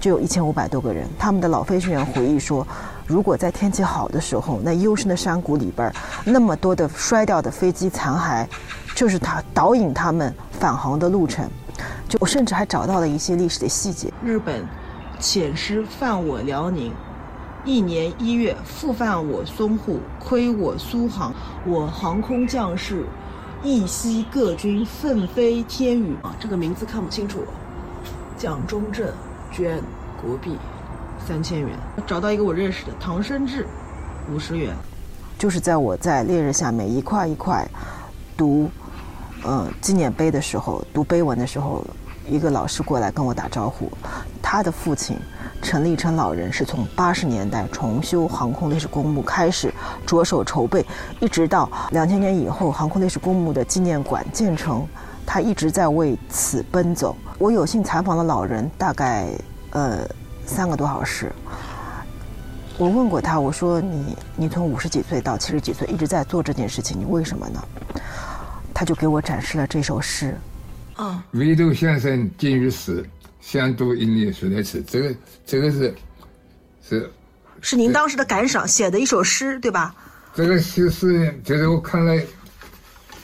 [0.00, 1.08] 就有一千五百多个人。
[1.18, 2.66] 他们的老飞行员回忆说，
[3.06, 5.92] 如果在天气好的时候，那幽深的山谷里边，
[6.24, 8.46] 那么多的摔掉的飞机残骸，
[8.94, 11.48] 就是他导引他们返航的路程。
[12.08, 14.12] 就我甚至还找到了一些历史的细节。
[14.22, 14.66] 日本
[15.20, 16.92] 遣师犯我辽宁。
[17.64, 21.32] 一年一月，复犯我淞沪，亏我苏杭，
[21.66, 23.04] 我航空将士
[23.62, 26.14] 一息各军奋飞天宇。
[26.22, 27.40] 啊，这个名字看不清楚。
[28.38, 29.06] 蒋中正
[29.52, 29.78] 捐
[30.22, 30.56] 国币
[31.26, 33.66] 三千元，找到一个我认识的唐生智，
[34.32, 34.74] 五十元。
[35.38, 37.68] 就是在我在烈日下面一块一块
[38.36, 38.70] 读，
[39.42, 41.84] 呃，纪念碑的时候，读碑文的时候，
[42.26, 43.90] 一个老师过来跟我打招呼，
[44.42, 45.18] 他的父亲。
[45.62, 49.70] 陈立琛老人是从八十年代重修航空烈士公墓开始
[50.06, 50.86] 着手筹备，
[51.20, 54.88] 一直到两千年以后航空烈士公墓的纪念馆建成，
[55.26, 57.14] 他一直在为此奔走。
[57.36, 59.28] 我有幸采访了老人，大概
[59.72, 59.98] 呃
[60.46, 61.30] 三个多小时。
[62.78, 67.62] 我问过他，我说你你从五十几岁到七十几岁一直在做这件事情，你为什么呢？
[68.72, 70.34] 他就给我展示了这首诗。
[71.00, 73.02] 嗯，唯独先生今日死，
[73.40, 75.14] 相读音乐书的词，这个
[75.46, 75.94] 这个是
[76.82, 77.10] 是
[77.62, 79.94] 是您当时的感想写的一首诗，对吧？
[80.34, 82.22] 这个诗是就是我看了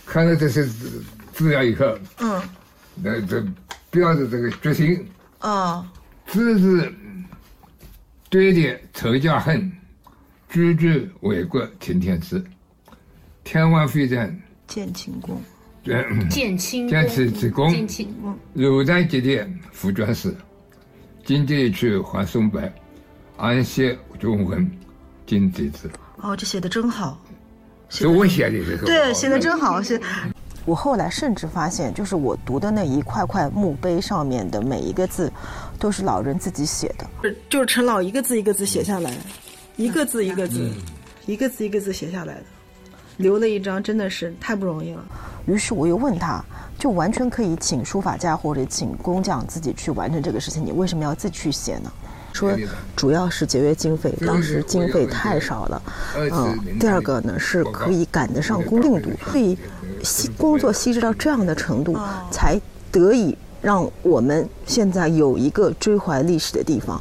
[0.07, 1.05] 看了这些资
[1.35, 2.43] 资料以后，嗯，
[2.95, 3.45] 那这
[3.91, 5.07] 表示这个决心，
[5.41, 5.87] 哦，
[6.29, 6.95] 字是
[8.31, 9.71] 对敌仇家恨，
[10.49, 12.43] 句句为国听天子，
[13.45, 14.35] 天王飞战
[14.67, 15.56] 建秦宫，对，
[16.29, 20.35] 建清建清之功，建清宫，如战节点副传史，
[21.25, 22.73] 今这一曲还宋白，
[23.37, 24.69] 安歇中文，
[25.27, 25.91] 金地字。
[26.17, 27.21] 哦，这写的真好。
[27.89, 29.81] 是我写的，这个对，写的真好。
[29.81, 30.01] 是，
[30.65, 35.33] 我后来甚至发现，就是我读的那一块块墓碑上面的每一个字，
[35.79, 37.33] 都是老人自己写的。
[37.49, 39.15] 就是陈老一个字一个字写下来，
[39.77, 40.69] 一个字一个字，
[41.27, 42.43] 一个字一个字写下来的，
[43.19, 45.05] 留了一张，真的是太不容易了。
[45.47, 46.45] 于是我又问他，
[46.79, 51.91] 就完全可以请书法家或者请工匠自己去完成这个事情，你为什么要自己去写呢？
[52.33, 52.55] 说
[52.95, 55.83] 主要是节约经费，当时经费太少了。
[56.17, 59.57] 嗯，第二个呢是可以赶得上工定度，可以
[60.03, 61.97] 细工作细致到这样的程度，
[62.31, 62.61] 才
[62.93, 67.01] 得以让我们现在有一个追怀历史的地方。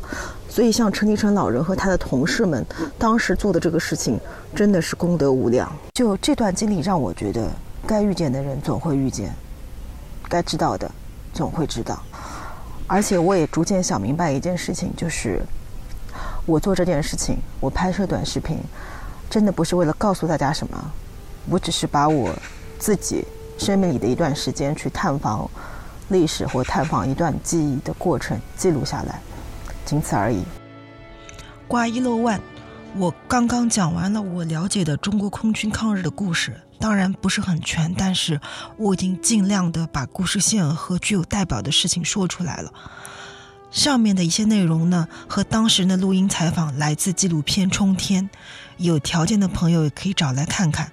[0.55, 2.65] 所以，像陈立成老人和他的同事们
[2.97, 4.17] 当时做的这个事情，
[4.55, 5.69] 真的是功德无量。
[5.93, 7.51] 就这段经历让我觉得，
[7.85, 9.35] 该遇见的人总会遇见，
[10.29, 10.89] 该知道的
[11.33, 12.01] 总会知道。
[12.87, 15.41] 而且我也逐渐想明白一件事情，就是
[16.45, 18.57] 我做这件事情，我拍摄短视频，
[19.29, 20.91] 真的不是为了告诉大家什么，
[21.49, 22.33] 我只是把我
[22.79, 23.25] 自己
[23.57, 25.49] 生命里的一段时间去探访
[26.07, 29.19] 历史或探访一段记忆的过程记录下来，
[29.85, 30.43] 仅此而已。
[31.67, 32.41] 挂一漏万，
[32.97, 36.59] 我刚刚讲完了我了解的中国空军抗日的故事。
[36.77, 38.39] 当然不是很全，但是
[38.77, 42.71] 我已经尽量的把故事线和具有代表的事情说出来了。
[43.71, 48.29] 上面的一些内容呢，和当时的录音采访来自纪录片《冲天》，
[48.77, 50.91] 有条件的朋友也可以找来看看。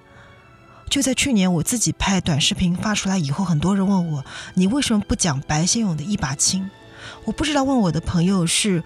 [0.89, 4.25] 就在去年我自己拍短视频发出来以后，很多人问我，
[4.55, 6.71] 你为什么不讲白先勇的一把青？
[7.25, 8.83] 我不知道问我的朋友是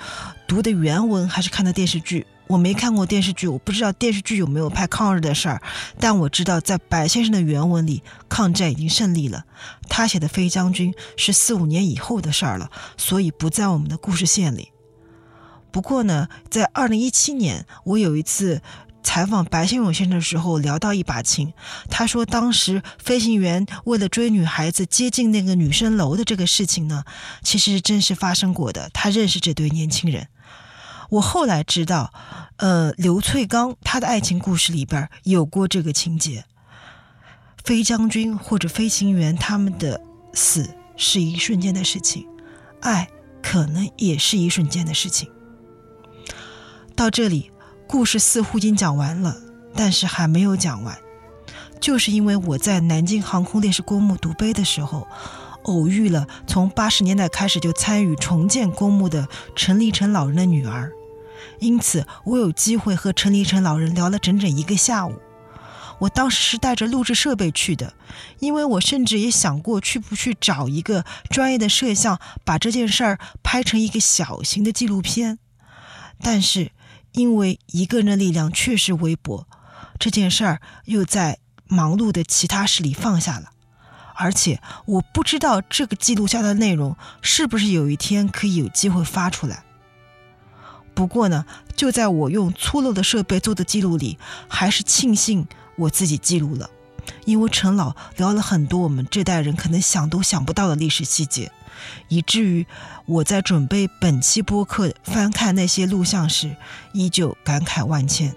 [0.47, 2.27] 读的原文还是看的电视剧。
[2.49, 5.61] 我没看过电视剧，我不知道电视剧有没有拍抗日的事儿，
[5.99, 9.45] 但我知道在白先生的原文里，抗战已经胜利了。
[9.89, 14.71] 他写的飞将军是四五年以后的事儿了，所以不在我们的故事线里。
[15.73, 18.63] 不过呢，在二零一七年，我有一次
[19.07, 21.53] 采访白先勇先生的时候，聊到一把琴，
[21.89, 27.05] 他说当时飞行员为了追女孩子接近那个女生楼的这个事情呢，
[27.41, 28.91] 其实真实发生过的。
[28.93, 30.27] 他认识这对年轻人。
[31.11, 32.13] 我后来知道，
[32.57, 36.45] 呃，刘翠刚他的爱情故事里边有过这个情节。
[37.63, 40.01] 飞将军或者飞行员他们的
[40.35, 42.27] 死是一瞬间的事情，
[42.81, 43.09] 爱
[43.41, 45.31] 可能也是一瞬间的事情。
[46.97, 47.53] 到这里，
[47.87, 49.37] 故事似乎已经讲完了，
[49.75, 50.99] 但是还没有讲完，
[51.81, 55.07] 就是因为我在南京航空烈士公墓读碑的时候。
[55.63, 59.27] 偶遇了从八十年代开始就参与重建公墓的
[59.57, 60.93] 陈立成老人的女儿，
[61.59, 65.21] 因此我有机会和陈立成老人聊了整整一个下午。
[65.99, 67.95] 我当时是带着录制设备去的，
[68.39, 75.41] 因为我甚至也想过去不去找一个专业的摄像，把这件事儿拍成一个小型的纪录片。
[76.23, 76.71] 但是
[77.17, 79.47] 因为一个人的力量确实微薄，
[79.99, 83.51] 这件事儿又在忙碌的其他事里放下了。
[84.15, 89.65] 而且我不知道这个记录下的内容是不是有一天可以有机会发出来。
[90.95, 95.47] 不过呢，就在我用粗陋的设备做的记录里，还是庆幸
[95.77, 96.71] 我自己记录了，
[97.25, 101.51] 因为陈老聊了很多我们这代人可能想都想不到的历史细节，
[102.09, 102.67] 以至于
[103.07, 106.57] 我在准备本期播客翻看那些录像时，
[106.93, 108.35] 依旧感慨万千。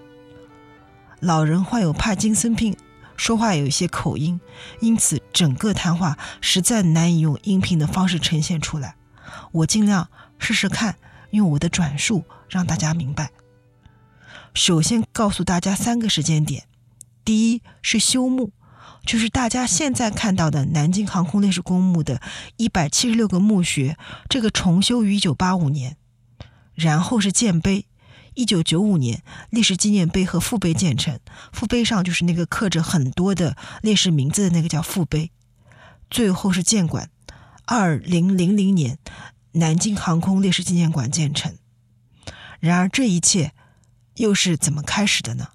[1.20, 2.76] 老人患有帕金森病。
[3.16, 4.40] 说话有一些口音，
[4.80, 8.96] 因此整个谈话实在难以用音频的方式呈现出来。
[9.52, 10.96] 我尽量试试看，
[11.32, 13.30] 用我的转述让大家明白。
[14.54, 16.64] 首先告诉大家三个时间点：
[17.22, 18.52] 第一是休沐，
[19.04, 22.20] 就是大家现在看到的南京航空烈士公墓的
[22.56, 23.96] 一百七十六个墓穴，
[24.28, 25.94] 这个重修于一九八五年；
[26.74, 27.86] 然后是建碑。
[28.34, 31.18] 一九九五年，烈士纪念碑和父碑建成，
[31.52, 35.32] 父碑上就是那个刻着很多的烈士名字的那个叫父碑。
[36.08, 37.10] 最后是建馆，
[37.66, 38.98] 二零零零年，
[39.52, 41.56] 南京航空烈士纪念馆建成。
[42.60, 43.52] 然而，这一切
[44.14, 45.48] 又是怎么开始的呢？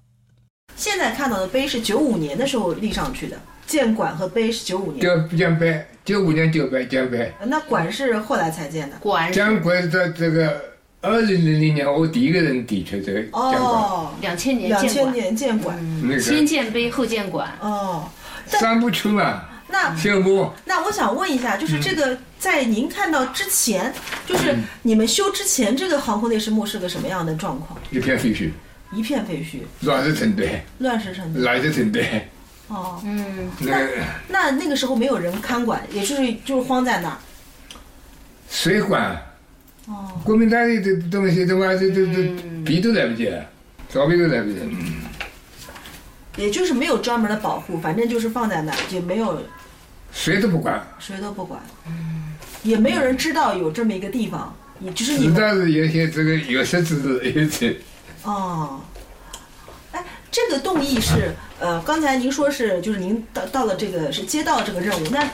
[0.76, 7.32] 现在看到的碑是九五年的时候立上去的，建馆和碑是九五年，建建碑，九五年建碑建碑。
[7.46, 8.96] 那馆是后来才建的。
[8.98, 10.60] 馆建馆在这个
[11.00, 13.52] 二零零零年，我第一个人提出这个建馆。
[13.52, 17.50] 哦，两千年两建馆，千年建馆，那个先建碑后建馆。
[17.60, 18.08] 哦，
[18.46, 19.44] 三部曲嘛。
[19.68, 20.48] 那项目。
[20.64, 23.92] 那我想问一下，就是这个在您看到之前，
[24.24, 27.76] 就是你们修之前，这个航空烈士墓是个什么样的状况？
[27.90, 28.50] 一片废墟，
[28.92, 32.28] 一片废墟，乱石成堆，乱石成堆，乱石成堆。
[32.68, 33.86] 哦，嗯，那
[34.28, 37.18] 那那个时候没有人看管，也就是就是荒在那儿。
[38.48, 39.16] 谁管？
[39.86, 42.34] 哦，国民党的这东西，他妈这这这
[42.64, 43.32] 逼都来不及，
[43.88, 44.58] 招逼都来不及。
[44.62, 44.94] 嗯。
[46.36, 49.42] 也就是没有专门的保护，反正就是放在那儿，就没有
[50.12, 57.76] 谁都不管，谁都不管，嗯也没有人知道有这么一个地方，也就是你知们道是有些这个有识之士，有些
[58.26, 58.80] 哦。
[59.92, 65.30] 哎，这个动议是呃，刚才您说是就是您到到了这个是接到这个任务，那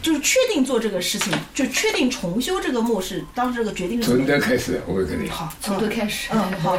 [0.00, 5.28] 就是确定做这个事情，就确定重修这个墓是当时这个决定从头开始，我会跟你。
[5.28, 6.28] 好，从头开始。
[6.32, 6.78] 嗯， 好，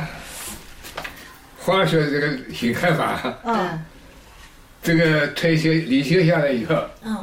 [1.59, 3.83] 话说这个新开法，嗯
[4.81, 7.17] 这个退休离休下来以后，嗯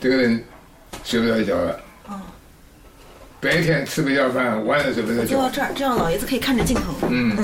[0.00, 0.44] 这个人
[1.02, 2.20] 睡不着觉了，嗯，
[3.42, 5.26] 白天吃不下饭，晚上睡不着觉。
[5.26, 6.94] 就到这儿，这样老爷子可以看着镜头。
[7.10, 7.36] 嗯，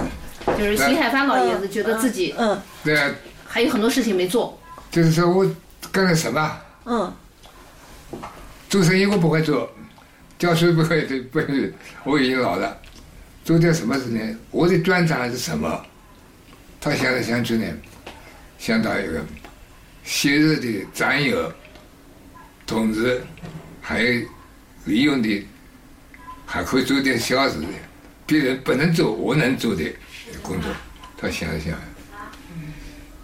[0.56, 3.12] 就是邢海帆老爷子觉得自己嗯对啊，
[3.44, 4.56] 还有很多事情没做。
[4.92, 5.44] 就是说我
[5.90, 6.56] 干了什么？
[6.84, 7.12] 嗯
[8.70, 9.68] 做生意我不会做，
[10.38, 11.72] 教书不会，不会，
[12.04, 12.78] 我已经老了，
[13.44, 14.38] 做点什么事情？
[14.52, 15.84] 我的专长是什么？
[16.80, 17.66] 他想来想去呢，
[18.56, 19.20] 想到一个
[20.04, 21.52] 昔日的战友、
[22.64, 23.20] 同志，
[23.80, 24.22] 还有
[24.84, 25.46] 利用的，
[26.50, 27.66] 还可以做点小事的，
[28.26, 29.84] 别人不能做，我能做的
[30.40, 30.70] 工作。
[31.18, 31.78] 他想了想，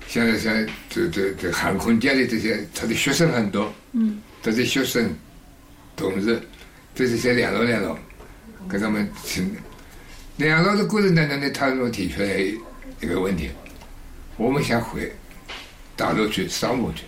[0.07, 0.55] 想了想，
[0.91, 3.73] 这这这航空界的这些，他的学生很多。
[3.93, 5.11] 嗯这些学生、
[5.97, 6.39] 同志，
[6.95, 7.99] 对这些联络联络，
[8.69, 9.57] 跟他们请
[10.37, 12.29] 联络的过程当中呢，他们提出来
[13.01, 13.49] 一个问题：
[14.37, 15.11] 我们想回
[15.97, 17.05] 大陆去商务去。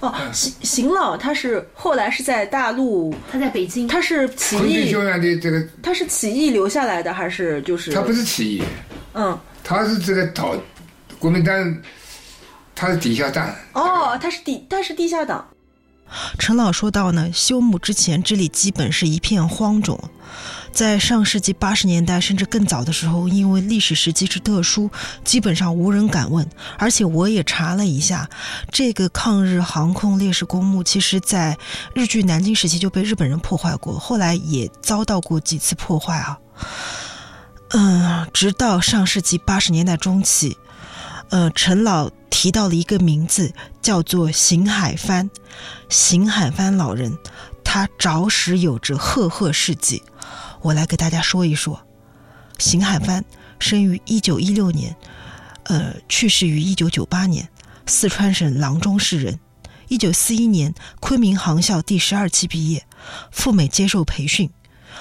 [0.00, 7.92] 哦，邢邢老他是后来是在大陆，他在北京，他是起义学，院的这个，他是起义留下来的还是就是？
[7.92, 8.62] 他不是起义，
[9.14, 10.54] 嗯，他是这个讨
[11.18, 11.76] 国民党，
[12.74, 13.54] 他是地下党。
[13.72, 15.46] 哦，他是地，他是地下党。
[16.38, 19.98] 陈老说到呢，修墓之前这里基本是一片荒冢，
[20.72, 24.90] 在上世纪八十年代甚至更早的时候，因为历史时机之特殊，
[25.24, 26.48] 基本上无人敢问。
[26.78, 28.28] 而且我也查了一下，
[28.70, 31.58] 这个抗日航空烈士公墓，其实在
[31.94, 36.38] 日据南京时期就被日本人破坏过，后来也遭到过几次破坏啊。
[37.70, 40.56] 嗯，直到上世纪八十年代中期，
[41.34, 45.28] 呃，陈老提到了一个名字，叫做邢海帆。
[45.88, 47.18] 邢海帆老人，
[47.64, 50.00] 他着实有着赫赫事迹。
[50.62, 51.84] 我来给大家说一说。
[52.60, 53.24] 邢海帆
[53.58, 54.94] 生于一九一六年，
[55.64, 57.48] 呃，去世于一九九八年，
[57.84, 59.40] 四川省阆中市人。
[59.88, 62.86] 一九四一年，昆明航校第十二期毕业，
[63.32, 64.48] 赴美接受培训。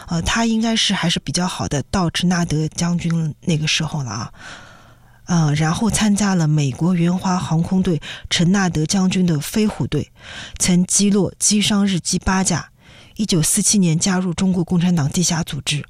[0.08, 4.34] 呃，他应该是还是比较好的，到陈纳德将军那个时候了啊。
[5.26, 10.12] 呃，然后参加了美国援华航空队陈纳德将军的飞虎队，
[10.60, 12.70] 曾击落击伤日机八架。
[13.16, 15.86] 一九四七年加入中国共产党地下组织。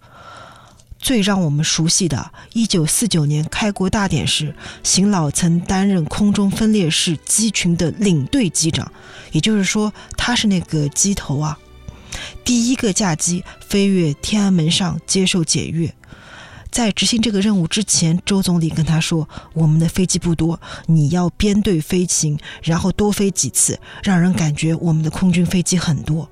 [0.99, 8.89] 最让我们熟悉的，一九四九年开国大典时，邢老曾担任空中分列式机群的领队机长，
[9.33, 11.57] 也就是说，他是那个机头啊。
[12.45, 15.93] 第一个驾机飞越天安门上接受检阅。
[16.73, 26.27] 在执行这个任务之前，周总理跟他说：“我们的飞机不多，你要编队飞行，然后多飞几次，让人感觉我们的空军飞机很多。”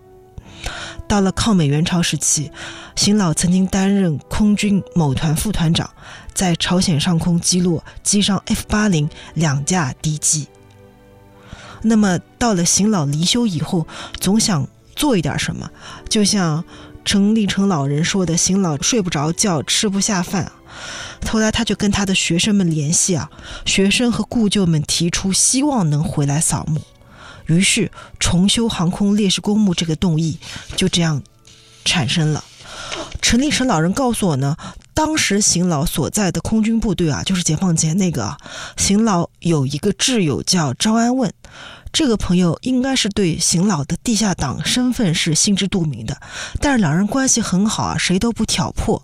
[1.07, 2.49] 到了抗美援朝时期，
[2.95, 5.87] 邢老曾经担任空军某团副团长，
[6.33, 10.47] 在朝鲜上空击落机上 F 八零两架敌机。
[11.83, 13.85] 那么到了邢老离休以后，
[14.19, 15.69] 总想做一点什么，
[16.09, 16.65] 就像。
[17.03, 20.51] 陈立成老人说的：“醒老睡不着觉，吃不下饭。”
[21.27, 23.29] 后来他就跟他的学生们联系啊，
[23.65, 26.81] 学生和故旧们提出希望能回来扫墓，
[27.45, 30.39] 于是重修航空烈士公墓这个动议
[30.75, 31.21] 就这样
[31.85, 32.43] 产生了。
[33.21, 34.57] 陈立成老人告诉我呢，
[34.93, 38.37] 当时邢老所在的空军部队啊，就是解放前那个
[38.77, 41.33] 邢老有一个挚友叫张安问。
[41.93, 46.21] 这个朋友应该是对邢老的地下党身份是心知肚明的，
[46.61, 49.03] 但是两人关系很好啊，谁都不挑破。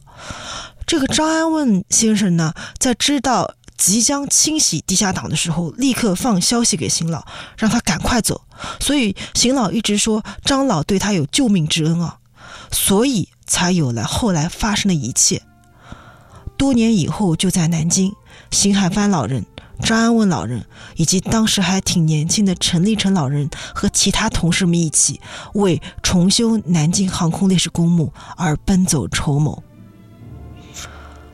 [0.86, 7.26] 这个张安问先生呢，在知道即将清洗地下党的时候，立刻放消息给邢老，
[7.58, 8.42] 让他赶快走。
[8.80, 12.20] 所以邢老一直说张老对他有救命之恩啊，
[12.72, 15.42] 所以才有了后来发生的一切。
[16.58, 18.14] 多年以后，就在南京，
[18.50, 19.46] 邢海帆老人、
[19.84, 25.22] 张安问老人以及当时还挺年轻的陈立成老人和其他同事们一起
[25.54, 29.62] 为重修南京航空烈士公墓而奔走筹谋。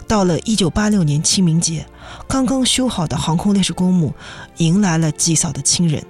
[0.07, 1.85] 到了一九八六年清明节，
[2.27, 4.13] 刚刚修好的航空烈士公墓
[4.57, 6.05] 迎来了祭扫的亲人，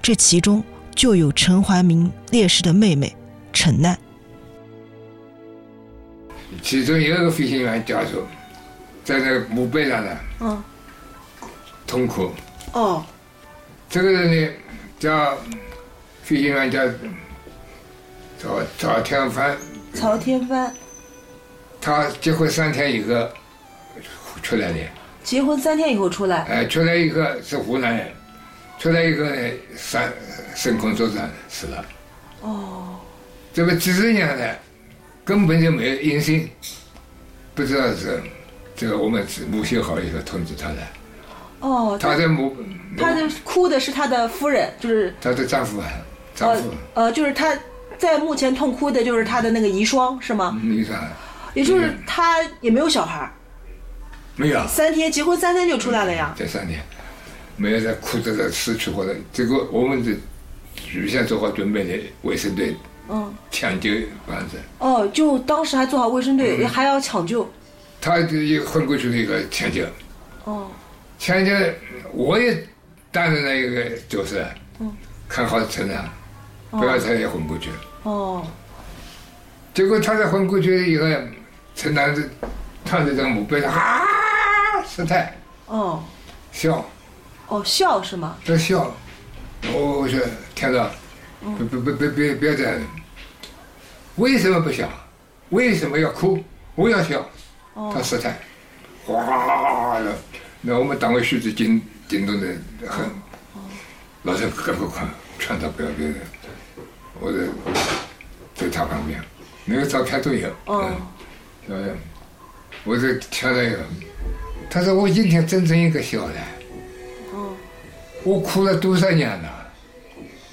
[0.00, 0.64] 这其中
[0.96, 3.14] 就有陈怀民烈士的妹妹
[3.52, 3.98] 陈楠。
[6.62, 8.26] 其中有一个飞行员家属，
[9.04, 10.62] 在那个墓碑上呢，嗯，
[11.86, 12.30] 痛哭。
[12.72, 13.04] 哦，
[13.88, 14.52] 这个人呢，
[14.98, 15.36] 叫
[16.22, 16.80] 飞行员叫
[18.38, 19.56] 赵赵天帆，
[19.94, 20.72] 曹天帆
[21.80, 23.28] 他结婚三天以后
[24.42, 24.78] 出来的，
[25.22, 28.12] 结婚三天以后出来，哎，出来以后是湖南人，
[28.78, 30.02] 出来以后呢，上
[30.54, 31.84] 升空作战死了。
[32.42, 32.98] 哦，
[33.52, 34.58] 这个几十年来
[35.30, 36.50] 根本就没有音信，
[37.54, 38.20] 不知道是
[38.74, 40.76] 这个我们母修好以后通知他的，
[41.60, 42.56] 哦，他的母，
[42.98, 45.86] 他的哭的是他的夫人，就是他的丈夫啊，
[46.34, 47.56] 丈夫，呃，就是他
[47.96, 50.60] 在墓前痛哭的就是他的那个遗孀是吗？
[50.64, 50.96] 遗孀，
[51.54, 53.30] 也就是他也没有小孩儿，
[54.34, 56.34] 没有，三天结婚三天就出来了呀。
[56.36, 56.82] 这三天。
[57.56, 60.10] 没有在哭着在死去或者这个我们的
[60.92, 62.74] 预先做好准备的卫生队
[63.12, 63.90] 嗯，抢救
[64.24, 66.68] 房子，哦，就当时还做好卫生队，嗯。
[66.68, 67.50] 还要抢救。
[68.00, 69.84] 他一个昏过去的一个抢救，
[70.44, 70.70] 哦，
[71.18, 71.52] 抢救
[72.12, 72.64] 我也
[73.10, 74.46] 担任了一个角色，
[74.78, 74.90] 嗯，
[75.28, 76.08] 看好陈长，
[76.70, 77.70] 不要他也昏过去。
[77.70, 77.76] 了。
[78.04, 78.46] 哦，
[79.74, 81.04] 结果他在昏过去以后，
[81.74, 82.30] 陈楠子
[82.84, 84.02] 躺在这个墓碑上啊，
[84.88, 85.36] 失态。
[85.66, 86.02] 哦，
[86.52, 86.88] 笑，
[87.48, 88.36] 哦，笑是吗？
[88.44, 88.94] 在笑。
[89.74, 90.18] 我我说
[90.54, 90.88] 天长，
[91.42, 91.54] 嗯。
[91.56, 92.80] 不不不不别别这样，
[94.16, 94.88] 为什么不笑？
[95.50, 96.42] 为什么要哭？
[96.74, 97.28] 我要笑。
[97.74, 97.90] 哦。
[97.94, 98.38] 他失态，
[99.06, 100.12] 哗的，
[100.60, 102.46] 那我们党委书记紧紧动的
[102.86, 103.06] 很，
[104.24, 105.08] 老师赶快看
[105.38, 106.14] 劝他不要别的，
[107.20, 107.38] 我在
[108.54, 109.22] 在他旁边，
[109.64, 110.90] 那个照片都有，哦，
[111.66, 111.96] 晓得？
[112.84, 113.78] 我在听那个，
[114.68, 116.34] 他说我今天真正一个笑的，
[117.32, 117.54] 哦，
[118.24, 119.72] 我哭了多少年了，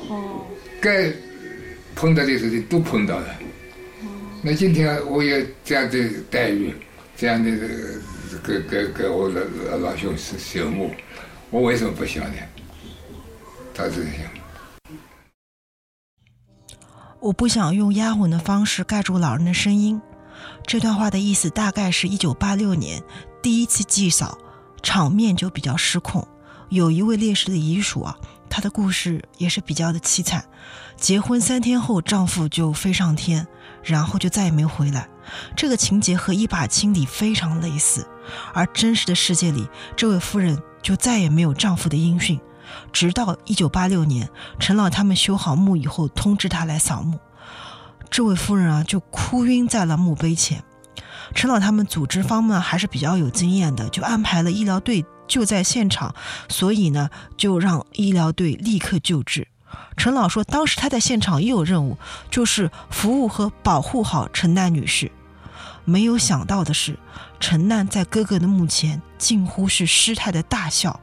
[0.10, 0.46] 哦，
[0.80, 1.12] 该
[1.98, 3.26] 碰到的事情都碰到了，
[4.44, 5.98] 那今天我有这样的
[6.30, 6.72] 待遇，
[7.16, 7.50] 这样的
[8.44, 9.44] 给给给我的
[9.80, 10.92] 老兄是朽木，
[11.50, 12.36] 我为什么不笑呢？
[13.74, 14.22] 他是想。
[17.20, 20.00] 我不想用压混的方式盖住老人的声音。
[20.68, 23.02] 这段话的意思大概是一九八六年
[23.42, 24.38] 第一次祭扫，
[24.84, 26.28] 场面就比较失控。
[26.70, 28.16] 有一位烈士的遗属啊，
[28.50, 30.46] 他的故事也是比较的凄惨。
[30.98, 33.48] 结婚三天后，丈夫就飞上天，
[33.84, 35.08] 然后就再也没回来。
[35.56, 38.08] 这个情节和一把青里非常类似，
[38.54, 42.40] 而真实的世界里，这位夫人就再也没有丈夫的音讯。
[42.92, 44.28] 直到一九八六年，
[44.60, 47.20] 陈老他们修好墓以后，通知他来扫墓。
[48.10, 50.64] 这位夫人啊，就哭晕在了墓碑前。
[51.36, 56.16] 陈老他们组织方面还是比较有经验的，就安排了医疗队就在现场，
[56.50, 59.48] 所以呢，就让医疗队立刻救治。
[59.96, 61.98] 陈老说，当时他在现场也有任务，
[62.30, 65.12] 就是服务和保护好陈楠女士。
[65.86, 67.00] 没有想到的是，
[67.40, 71.00] 陈楠在哥哥的墓前近乎是失态的大笑。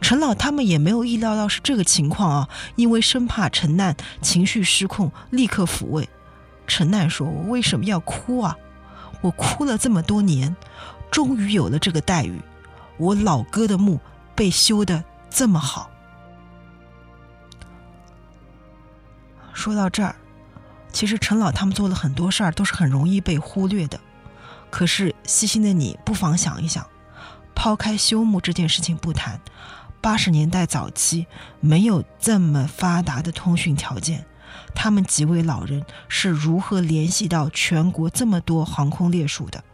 [0.00, 6.08] 陈老他们也没有意料到是这个情况啊，因为生怕陈楠情绪失控，立刻抚慰。
[6.66, 8.56] 陈楠说：“我为什么要哭啊？
[9.22, 10.54] 我哭了这么多年，
[11.10, 12.40] 终于有了这个待遇。
[12.98, 14.00] 我老哥的墓
[14.34, 15.90] 被修得这么好。”
[19.56, 20.14] 说到这儿，
[20.92, 23.98] 其实陈老他们做了很多事儿，都是很容易被忽略的。
[24.70, 26.86] 可是细心的你，不妨想一想，
[27.54, 29.40] 抛开修墓这件事情不谈，
[30.02, 31.26] 八十年代早期
[31.58, 34.26] 没有这么发达的通讯条件，
[34.74, 39.64] 他们几位老人是如何联系到全国这么多航空烈属的？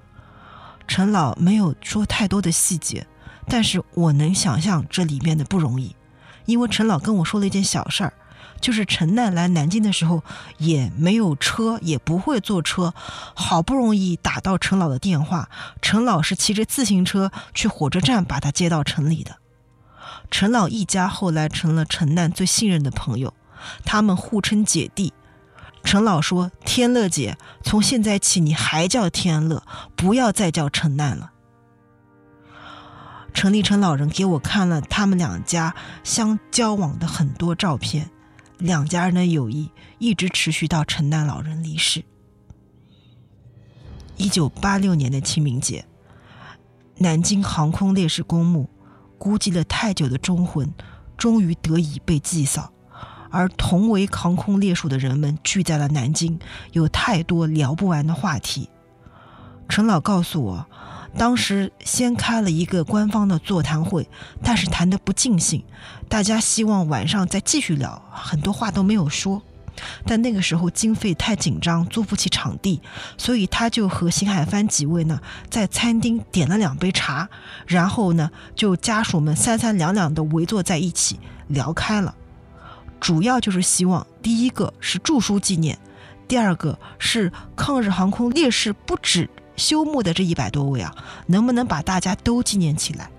[0.87, 3.05] 陈老没有说太多的细节，
[3.49, 5.97] 但是我能想象这里面的不容易，
[6.45, 8.13] 因为陈老跟我说了一件小事儿。
[8.63, 10.23] 就是陈奈来南京的时候
[10.57, 12.95] 也没有车，也不会坐车，
[13.35, 15.51] 好不容易打到陈老的电话，
[15.83, 19.37] 陈老是骑着自行车去火车站把他接到城里的。
[20.31, 23.35] 陈老一家后来成了陈楠最信任的朋友，
[23.85, 25.13] 他们互称姐弟。
[25.85, 29.65] 陈老说：“天乐姐，从现在起你还叫天乐，
[29.97, 31.33] 不要再叫陈楠了。”
[33.35, 35.75] 陈立成老人给我看了他们两家
[36.05, 38.11] 相交往的很多照片，
[38.63, 39.69] 两家人的友谊
[39.99, 42.05] 一直持续到陈旦老人离世。
[44.17, 45.85] 一九八六年的清明节，
[46.99, 48.71] 南京航空烈士公墓，
[49.19, 50.73] 孤寂了太久的忠魂，
[51.17, 52.73] 终于得以被祭扫。
[53.31, 56.39] 而同为航空烈士的人们聚在了南京，
[56.71, 58.69] 有太多聊不完的话题。
[59.69, 60.67] 陈老告诉我，
[61.17, 64.09] 当时先开了一个官方的座谈会，
[64.43, 65.63] 但是谈得不尽兴，
[66.09, 69.43] 大家希望晚上再继续聊，很多话都没有说。
[70.05, 72.81] 但那个时候经费太紧张，租不起场地，
[73.17, 77.29] 所以他就和邢海帆几位呢，在餐厅点了两杯茶，
[77.67, 81.19] 然后呢，就家属们三三两两的围坐在一起
[81.49, 82.15] 聊开了。
[83.01, 85.79] 主要就是希望，第一个是著书纪念，
[86.29, 90.95] 第二个是抗日航空烈士不止休墓的这一百多位啊，
[91.27, 93.11] 能不能把大家都纪念起来？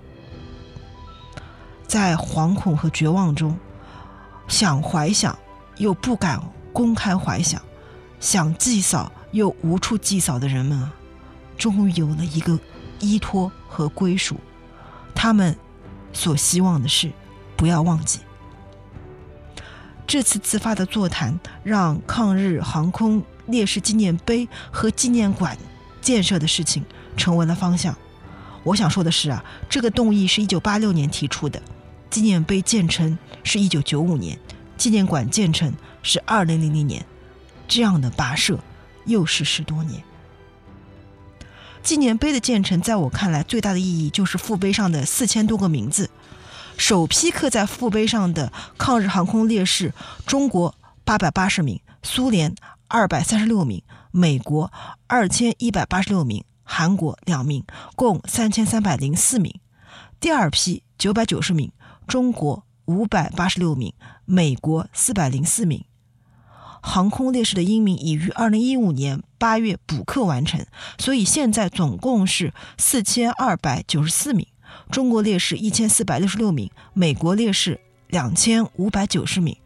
[1.87, 3.57] 在惶恐和绝望中，
[4.47, 5.37] 想怀想
[5.77, 6.41] 又不敢
[6.71, 7.61] 公开怀想，
[8.19, 10.93] 想祭扫又无处祭扫的人们啊，
[11.57, 12.59] 终于有了一个
[12.99, 14.37] 依托和归属。
[15.13, 15.55] 他们
[16.11, 17.11] 所希望的是，
[17.55, 18.19] 不要忘记。
[20.07, 25.57] 这次自发的座谈，让抗日航空烈士纪念碑和纪念馆
[26.03, 26.85] 建设的事情
[27.17, 27.97] 成为了方向。
[28.63, 31.59] 我想说的是啊，这个动议是一九八六年提出的，
[32.09, 34.37] 纪念碑建成是一九九五年，
[34.77, 37.03] 纪念馆建成是二零零零年，
[37.67, 38.59] 这样的跋涉
[39.05, 40.03] 又是十多年。
[41.81, 46.09] 纪念碑的建成，在我看来最大的意义就是父碑上的四千多个名字。
[46.77, 49.93] 首批刻在父碑上的抗日航空烈士，
[50.25, 50.73] 中国
[51.03, 52.55] 八百八十名，苏联
[52.87, 53.83] 二百三十六名，
[54.15, 54.71] 美国
[55.07, 57.65] 二千一百八十六名，韩国两名，
[57.95, 59.59] 共三千三百零四名。
[60.19, 61.71] 第二批九百九十名，
[62.05, 63.91] 中国五百八十六名，
[64.25, 65.83] 美国四百零四名。
[66.79, 70.63] 航空烈士的英名已于二零一五年八月补刻完成，
[70.99, 74.45] 所以现在总共是四千二百九十四名。
[74.91, 79.57] 中国烈士一千四百六十六名，美国烈士两千五百九十名。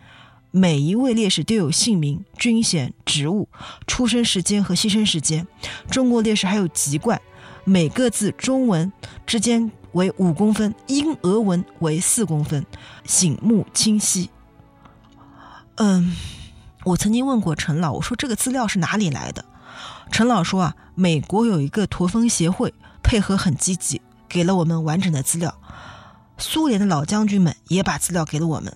[0.51, 3.47] 每一位烈士都有姓名、军衔、职务、
[3.85, 5.47] 出生时间和牺牲时间。
[5.89, 7.21] 中国烈士还有籍贯，
[7.63, 8.91] 每个字中文
[9.25, 12.65] 之间为五公分，英俄文为四公分，
[13.05, 14.29] 醒目清晰。
[15.75, 16.15] 嗯，
[16.85, 19.45] 我曾经问过陈老，我说这个资料是哪里来的？
[20.11, 24.01] 陈老说啊，美国有一个驼峰协会，配合很积极。
[24.29, 25.57] 给了我们完整的资料，
[26.37, 28.75] 苏联的老将军们也把资料给了我们。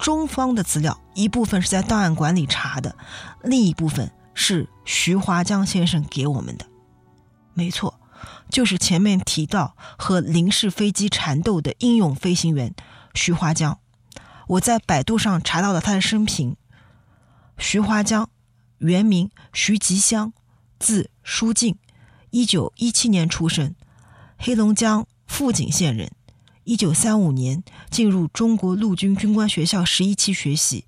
[0.00, 2.96] 中方的资料一部分是在档案馆里查的，
[3.42, 6.66] 另一部分是徐华江先生给我们的。
[7.52, 8.00] 没错，
[8.48, 12.74] 就是前面提到和零式飞机缠斗的英勇飞行员
[13.14, 13.78] 徐华江。
[14.48, 16.56] 我在百度上查到了他的生平。
[17.58, 18.30] 徐华江，
[18.78, 20.32] 原名徐吉香，
[20.78, 21.76] 字书静，
[22.30, 23.74] 一九一七年出生。
[24.38, 26.10] 黑龙江富锦县人，
[26.70, 30.84] 一九三五年进入中国陆军军官学校十一期学习，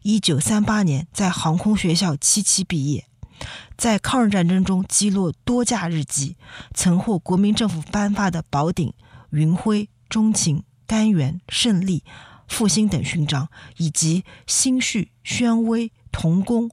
[0.00, 3.04] 一九三八年在航空学校七期毕业，
[3.76, 6.38] 在抗日战争中击落多架日机，
[6.72, 8.94] 曾获国民政府颁发的宝鼎、
[9.28, 12.02] 云辉、钟情、甘源、胜利、
[12.48, 16.70] 复兴等勋章，以及新序、宣威、同功、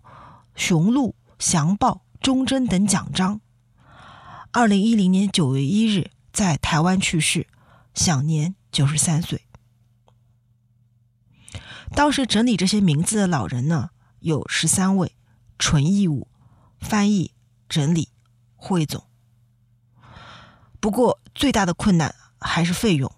[0.56, 3.42] 雄鹿、祥豹、忠贞等奖章。
[4.54, 6.12] 二零一零年九月一日。
[6.36, 7.48] 在台湾去世，
[7.96, 9.42] 享年九十三岁。
[11.92, 13.90] 当时整理这些名字的老人呢，
[14.20, 15.16] 有十三位，
[15.58, 16.28] 纯义务
[16.80, 17.32] 翻译、
[17.68, 18.10] 整理、
[18.56, 19.06] 汇总。
[20.80, 23.12] 不过最大的困难还是费用。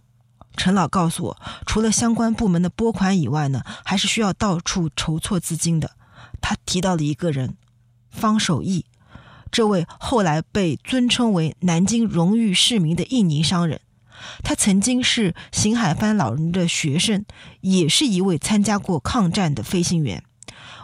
[0.55, 5.95] 陈老告诉我，除了相关部门的拨款以外呢，还是需要到处筹措资金的。
[6.41, 7.57] 他提到了一个人，
[8.09, 8.85] 方守义。
[9.51, 13.81] 这位后来被尊称为南京荣誉市民的印尼商人，
[14.43, 17.25] 他曾经是邢海帆老人的学生，
[17.61, 20.23] 也是一位参加过抗战的飞行员。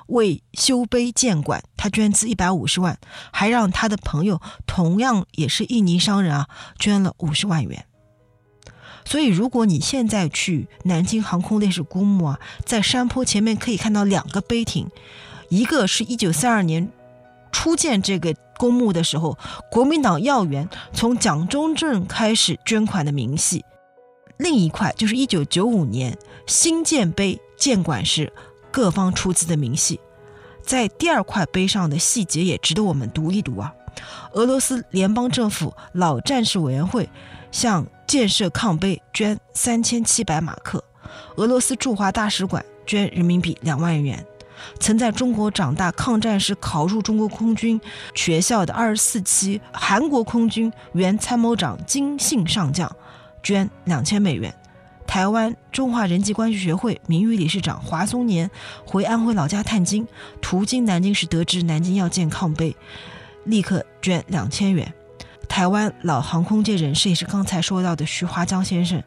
[0.07, 2.99] 为修碑建馆，他捐资一百五十万，
[3.31, 7.85] 还让他的朋友同样也是印尼商人啊，捐了五十万元。
[9.05, 14.89] 所以，如果你现在去南京航空烈士公墓啊，在山坡前面可以看到两个碑亭，
[15.49, 16.89] 一个是一九三二年
[17.53, 18.35] 初建这个。
[18.55, 19.37] 公墓的时候，
[19.69, 23.59] 国民党要员从蒋中正开始捐款的明细；
[24.37, 28.31] 另一块就是一九九五年新建碑建馆时
[28.71, 29.99] 各方出资的明细。
[30.61, 33.73] 在第二块碑上的细节也值得我们读一读啊！
[34.33, 37.09] 俄罗斯联邦政府老战士委员会
[37.51, 40.81] 向建设抗碑捐三千七百马克，
[41.35, 44.25] 俄罗斯驻华大使馆捐人民币两万元。
[44.79, 47.79] 曾在中国长大、抗战时考入中国空军
[48.15, 52.93] 学校的二十四期韩国空军原参谋长金信上将
[53.41, 54.53] 捐两千美元。
[55.05, 58.49] 台湾中华人际关系学会名誉理事长华松年
[58.85, 60.07] 回安徽老家探亲，
[60.41, 62.75] 途经南京时得知南京要建抗碑，
[63.45, 64.91] 立刻捐两千元。
[65.47, 69.03] 台湾老航空界人士也是刚才说到的徐华江先生，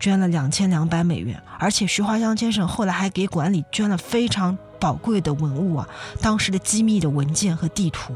[0.00, 5.88] 捐了两千两百美元，而且徐华江先生后来还给馆里捐了非常宝贵的文物啊，
[6.20, 8.14] 当时的机密的文件和地图。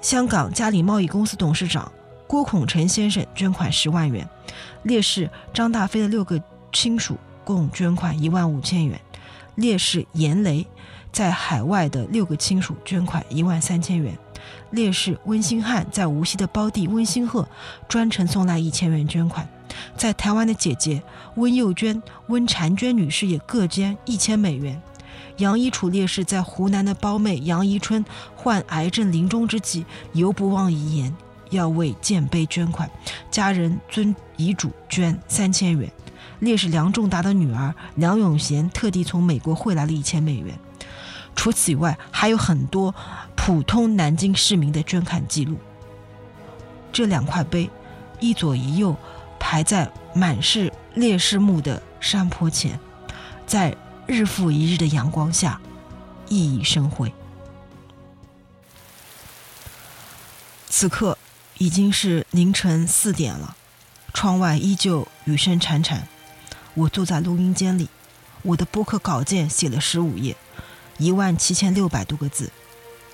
[0.00, 1.90] 香港嘉里贸易公司董事长
[2.26, 4.28] 郭孔成先生捐款十万元，
[4.84, 6.40] 烈士张大飞的六个
[6.72, 9.00] 亲属共捐款一万五千元，
[9.56, 10.66] 烈士严雷
[11.12, 14.16] 在海外的六个亲属捐款一万三千元。
[14.70, 17.46] 烈士温馨汉在无锡的胞弟温馨鹤
[17.88, 19.46] 专程送来一千元捐款，
[19.96, 21.02] 在台湾的姐姐
[21.36, 24.80] 温幼娟、温婵娟女士也各捐一千美元。
[25.36, 31.14] 杨一楚烈士在湖南的胞妹杨宜春患癌症临终之际，犹不忘遗言，
[31.48, 32.90] 要为建碑捐款，
[33.30, 35.90] 家人遵遗嘱捐三千元。
[36.40, 40.58] 烈士梁仲达的女儿梁永贤特地从美国汇来了一千美元。
[41.34, 42.94] 除此以外，还有很多
[43.34, 45.56] 普通南京市民的捐款记录。
[46.92, 47.70] 这两块碑，
[48.18, 48.94] 一左一右
[49.50, 52.78] 还在满是烈士墓的山坡前，
[53.48, 55.60] 在日复一日的阳光下
[56.28, 57.12] 熠熠生辉。
[60.68, 61.18] 此刻
[61.58, 63.56] 已经是凌晨四点了，
[64.14, 66.02] 窗外依旧雨声潺潺。
[66.74, 67.88] 我坐在录音间里，
[68.42, 70.36] 我的播客稿件写了十五页。
[70.98, 72.52] 一万七千六百多个字，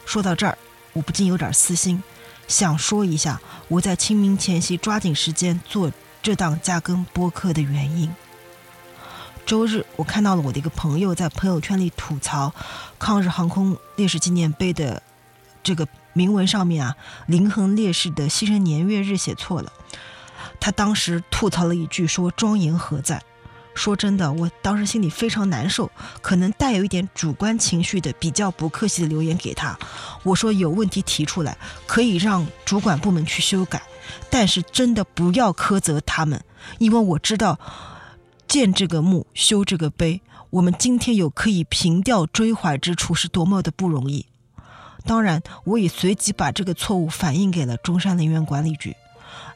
[0.04, 0.58] 说到这儿，
[0.92, 2.02] 我不禁有点私心，
[2.46, 5.90] 想说一下我在清明前夕抓紧时间做
[6.26, 8.12] 这档加更播客的原因。
[9.46, 12.52] 周日，我看到了我的一个朋友在朋友圈里吐槽
[12.98, 15.00] 抗日航空烈士纪念碑的
[15.62, 16.96] 这个铭文上面啊，
[17.26, 19.72] 林恒烈士的牺牲年月日写错了。
[20.58, 23.22] 他当时吐槽了一句说：“庄严何在？”
[23.76, 25.88] 说真的，我当时心里非常难受，
[26.22, 29.78] 可能带有一点主观情绪的，比较不客气的留言给他。
[30.24, 33.80] 我说有问题提出来，可以让主管部门去修改，
[34.30, 36.42] 但是真的不要苛责他们，
[36.78, 37.58] 因为我知道
[38.48, 40.20] 建这个墓、修这个碑，
[40.50, 44.26] 我们今天有可以凭吊追怀之处，是多么的不容易。
[45.04, 48.96] 当然，我也随即把这个错误反映给了中山陵园管理局。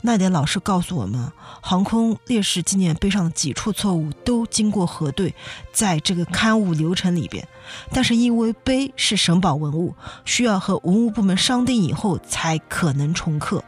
[0.02, 5.34] 那点老师告诉我们，航空烈士纪念碑上的几处错误都经过核对，
[5.72, 7.46] 在这个刊物流程里边。
[7.92, 9.94] 但是因为碑是省保文物，
[10.24, 13.62] 需要和文物部门商定以后才可能重刻，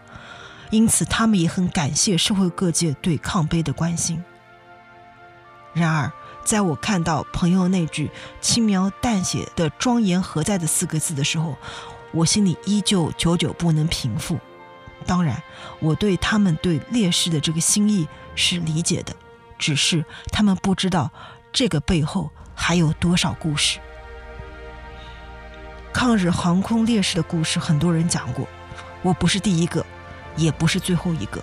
[0.72, 4.24] 因此他们也很感谢社会各界对抗碑的关心。
[5.74, 6.10] 然而，
[6.42, 11.56] 在我看到朋友那句轻描淡写的“庄严何在”的四个字的时候，
[12.10, 14.38] 我心里依旧久久不能平复。
[15.04, 15.42] 当然，
[15.78, 19.14] 我对他们对烈士的这个心意是理解的，
[19.58, 21.10] 只是他们不知道
[21.52, 23.78] 这个背后还有多少故事。
[25.92, 28.48] 抗日航空烈士的故事，很多人讲过，
[29.02, 29.84] 我不是第一个，
[30.36, 31.42] 也不是最后一个。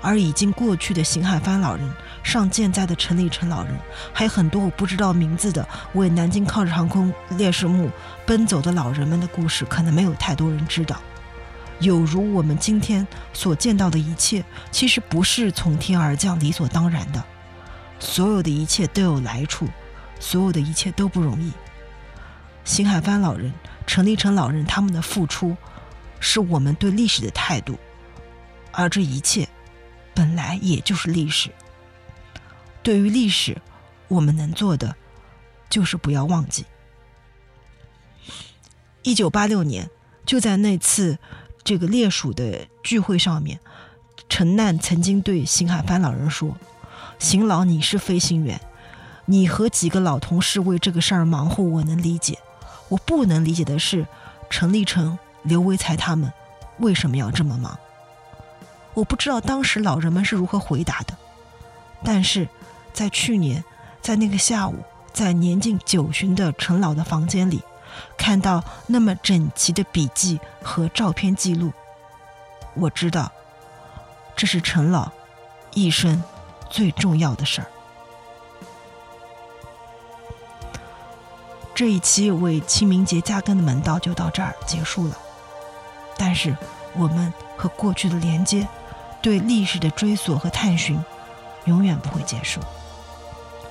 [0.00, 1.90] 而已经过去的邢海帆老人、
[2.22, 3.76] 尚健在的陈立成老人，
[4.12, 7.90] 还有很多我不知道名字的为南京抗日航空烈士墓
[8.24, 11.00] 奔走的老人们的故事，可能没有太多人知道。
[11.80, 17.22] 有如我们今天所见到的一切，其实不是从天而降、理所当然的。
[17.98, 19.68] 所有的一切都有来处，
[20.20, 21.52] 所有的一切都不容易。
[22.64, 23.52] 邢海帆老人、
[23.84, 25.56] 陈立成老人他们的付出，
[26.20, 27.76] 是我们对历史的态度，
[28.78, 29.48] 而这一切
[30.14, 31.50] 本来也就是历史。
[32.80, 33.60] 对于历史，
[34.06, 34.94] 我们能做的
[35.68, 36.64] 就是不要忘记。
[39.02, 39.90] 一九八六年，
[40.24, 41.18] 就在那次。
[41.64, 43.60] 这个烈属的聚会上面，
[44.26, 46.56] 陈难曾经对邢海帆老人说
[47.18, 48.58] ：“邢老，你是飞行员，
[49.26, 52.38] 你和几个老同事为这个事儿忙活，我能理解。
[52.88, 54.06] 我不能理解的是，
[54.48, 56.32] 陈立成、刘维才他们
[56.78, 57.78] 为什么要这么忙？
[58.98, 61.16] 我不知道当时老人们是如何回答的。
[62.04, 62.48] 但是
[62.92, 63.64] 在去年，
[64.00, 64.76] 在那个下午，
[65.12, 67.62] 在年近九旬的陈老的房间里。”
[68.16, 71.72] 看到那么整齐的笔记和照片记录，
[72.74, 73.32] 我知道
[74.36, 75.10] 这是陈老
[75.72, 76.22] 一生
[76.70, 77.66] 最重要的事儿。
[81.74, 85.18] 这一期为清明节加更的门道就到这儿结束了，
[86.16, 86.56] 但是
[86.94, 88.68] 我们和过去的连接
[89.20, 91.02] 对历史的追索和探寻
[91.64, 92.60] 永远不会结束。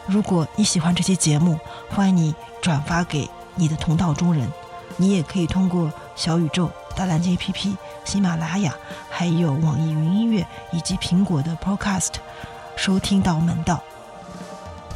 [0.06, 1.60] 如果你喜欢这期节目，
[1.90, 4.52] 欢迎你转发给你的同道中人。
[5.00, 8.74] 你也可以通过小宇宙、大蓝鲸 APP、喜马拉雅，
[9.10, 12.14] 还有网易云音乐以及苹果的 Podcast
[12.76, 13.84] 收听到门道。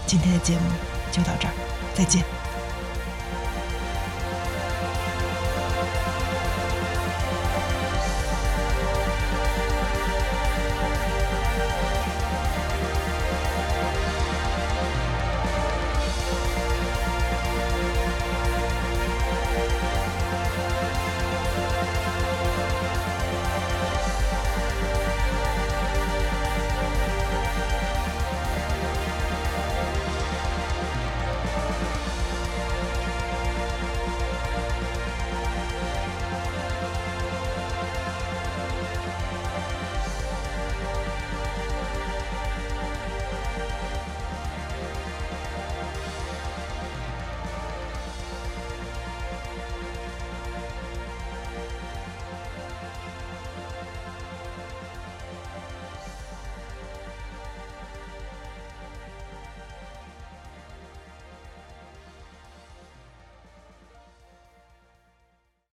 [0.08, 0.64] 今天的节目
[1.12, 1.54] 就到这儿，
[1.94, 2.41] 再见。